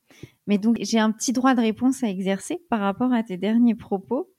[0.46, 3.74] Mais donc, j'ai un petit droit de réponse à exercer par rapport à tes derniers
[3.74, 4.30] propos.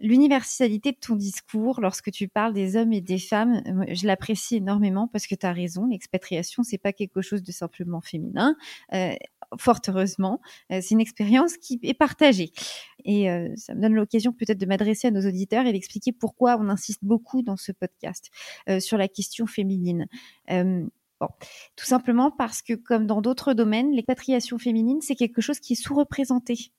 [0.00, 5.06] L'universalité de ton discours, lorsque tu parles des hommes et des femmes, je l'apprécie énormément
[5.06, 5.86] parce que tu as raison.
[5.86, 8.56] L'expatriation, c'est pas quelque chose de simplement féminin.
[8.94, 9.12] Euh,
[9.58, 10.40] fort heureusement,
[10.70, 12.52] c'est une expérience qui est partagée.
[13.04, 13.26] Et
[13.56, 17.00] ça me donne l'occasion peut-être de m'adresser à nos auditeurs et d'expliquer pourquoi on insiste
[17.02, 18.30] beaucoup dans ce podcast
[18.80, 20.06] sur la question féminine.
[20.48, 25.76] Tout simplement parce que, comme dans d'autres domaines, l'expatriation féminine, c'est quelque chose qui est
[25.76, 26.72] sous-représenté.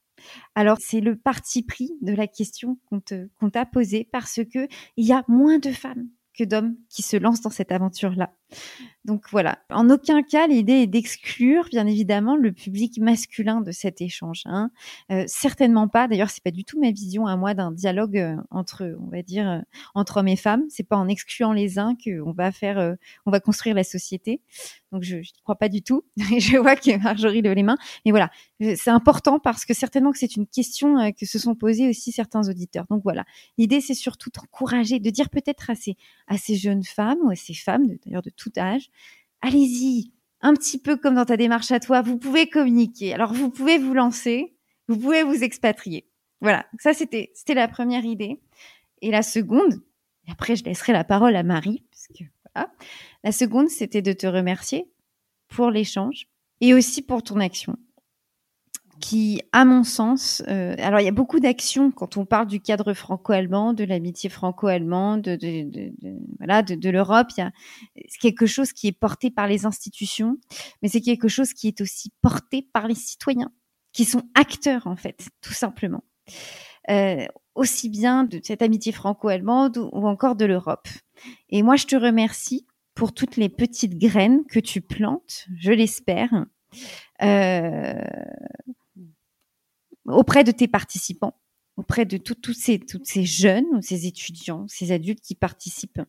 [0.56, 4.68] Alors, c'est le parti pris de la question qu'on t'a posée parce que
[4.98, 6.08] il y a moins de femmes
[6.38, 8.34] que d'hommes qui se lancent dans cette aventure-là.
[9.06, 14.00] Donc voilà, en aucun cas l'idée est d'exclure bien évidemment le public masculin de cet
[14.00, 14.44] échange.
[14.46, 14.72] Hein.
[15.12, 16.08] Euh, certainement pas.
[16.08, 19.22] D'ailleurs, c'est pas du tout ma vision à moi d'un dialogue euh, entre, on va
[19.22, 19.60] dire, euh,
[19.94, 20.64] entre hommes et femmes.
[20.70, 22.96] C'est pas en excluant les uns qu'on va faire,
[23.26, 24.42] on va construire la société.
[24.94, 26.04] Donc je crois pas du tout.
[26.18, 27.78] je vois que Marjorie lève les mains.
[28.06, 28.30] Mais voilà,
[28.62, 32.48] c'est important parce que certainement que c'est une question que se sont posées aussi certains
[32.48, 32.86] auditeurs.
[32.90, 33.26] Donc voilà,
[33.58, 35.98] l'idée c'est surtout d'encourager, de dire peut-être à ces,
[36.28, 38.90] à ces jeunes femmes ou à ces femmes, d'ailleurs de tout âge,
[39.42, 43.14] allez-y, un petit peu comme dans ta démarche à toi, vous pouvez communiquer.
[43.14, 44.56] Alors vous pouvez vous lancer,
[44.88, 46.08] vous pouvez vous expatrier.
[46.42, 48.42] Voilà, ça c'était c'était la première idée.
[49.02, 49.82] Et la seconde,
[50.28, 52.24] et après je laisserai la parole à Marie, parce que.
[53.24, 54.92] La seconde, c'était de te remercier
[55.48, 56.28] pour l'échange
[56.62, 57.78] et aussi pour ton action
[59.04, 62.62] qui, à mon sens, euh, alors il y a beaucoup d'actions quand on parle du
[62.62, 67.28] cadre franco-allemand, de l'amitié franco-allemande, de, de, de, voilà, de, l'Europe.
[67.36, 67.52] Il y a
[68.22, 70.38] quelque chose qui est porté par les institutions,
[70.82, 73.52] mais c'est quelque chose qui est aussi porté par les citoyens,
[73.92, 76.06] qui sont acteurs en fait, tout simplement.
[76.90, 77.26] Euh,
[77.56, 80.88] aussi bien de cette amitié franco-allemande ou encore de l'Europe.
[81.50, 86.46] Et moi, je te remercie pour toutes les petites graines que tu plantes, je l'espère.
[87.22, 88.02] Euh,
[90.06, 91.36] auprès de tes participants,
[91.78, 96.02] auprès de tous ces, toutes ces jeunes, ces étudiants, ces adultes qui participent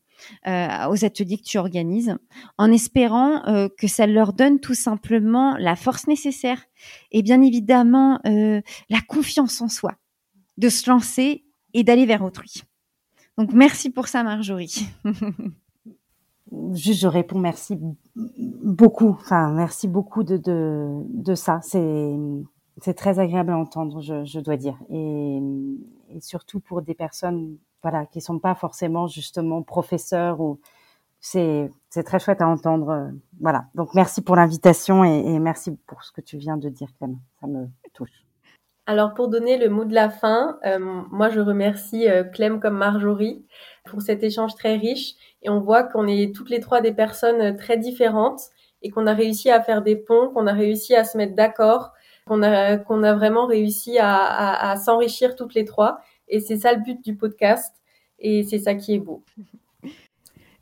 [0.47, 2.17] euh, aux ateliers que tu organises,
[2.59, 6.65] en espérant euh, que ça leur donne tout simplement la force nécessaire
[7.13, 9.95] et bien évidemment euh, la confiance en soi
[10.59, 12.63] de se lancer et d'aller vers autrui.
[13.39, 14.87] Donc merci pour ça, Marjorie.
[16.73, 17.77] Juste, je réponds merci
[18.15, 19.17] beaucoup.
[19.21, 21.61] Enfin, merci beaucoup de, de, de ça.
[21.63, 22.13] C'est
[22.81, 25.41] c'est très agréable à entendre, je, je dois dire, et,
[26.11, 30.59] et, surtout pour des personnes, voilà, qui sont pas forcément justement professeurs ou
[31.21, 31.71] c'est
[32.05, 33.09] très chouette à entendre, euh,
[33.41, 33.67] voilà.
[33.75, 37.19] Donc merci pour l'invitation et, et, merci pour ce que tu viens de dire, Clem.
[37.41, 38.25] Ça me touche.
[38.87, 42.77] Alors pour donner le mot de la fin, euh, moi je remercie euh, Clem comme
[42.77, 43.47] Marjorie
[43.87, 47.57] pour cet échange très riche et on voit qu'on est toutes les trois des personnes
[47.57, 48.43] très différentes
[48.83, 51.93] et qu'on a réussi à faire des ponts, qu'on a réussi à se mettre d'accord
[52.27, 56.01] qu'on a, qu'on a vraiment réussi à, à, à s'enrichir toutes les trois.
[56.29, 57.75] Et c'est ça le but du podcast.
[58.19, 59.23] Et c'est ça qui est beau.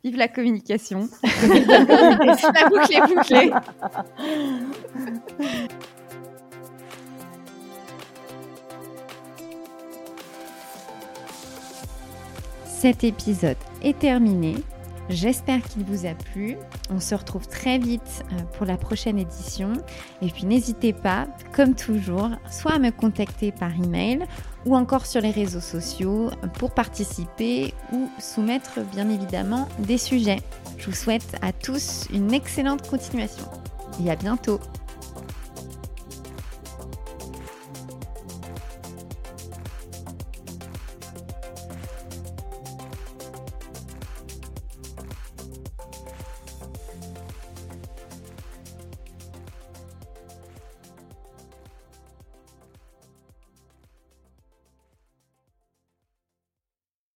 [0.05, 1.09] Vive la communication.
[1.23, 3.53] la boucle est bouclée.
[12.67, 14.57] Cet épisode est terminé.
[15.09, 16.57] J'espère qu'il vous a plu.
[16.91, 19.73] On se retrouve très vite euh, pour la prochaine édition.
[20.21, 24.25] Et puis n'hésitez pas, comme toujours, soit à me contacter par email
[24.65, 30.41] ou encore sur les réseaux sociaux pour participer ou soumettre bien évidemment des sujets.
[30.79, 33.45] Je vous souhaite à tous une excellente continuation
[34.05, 34.61] et à bientôt.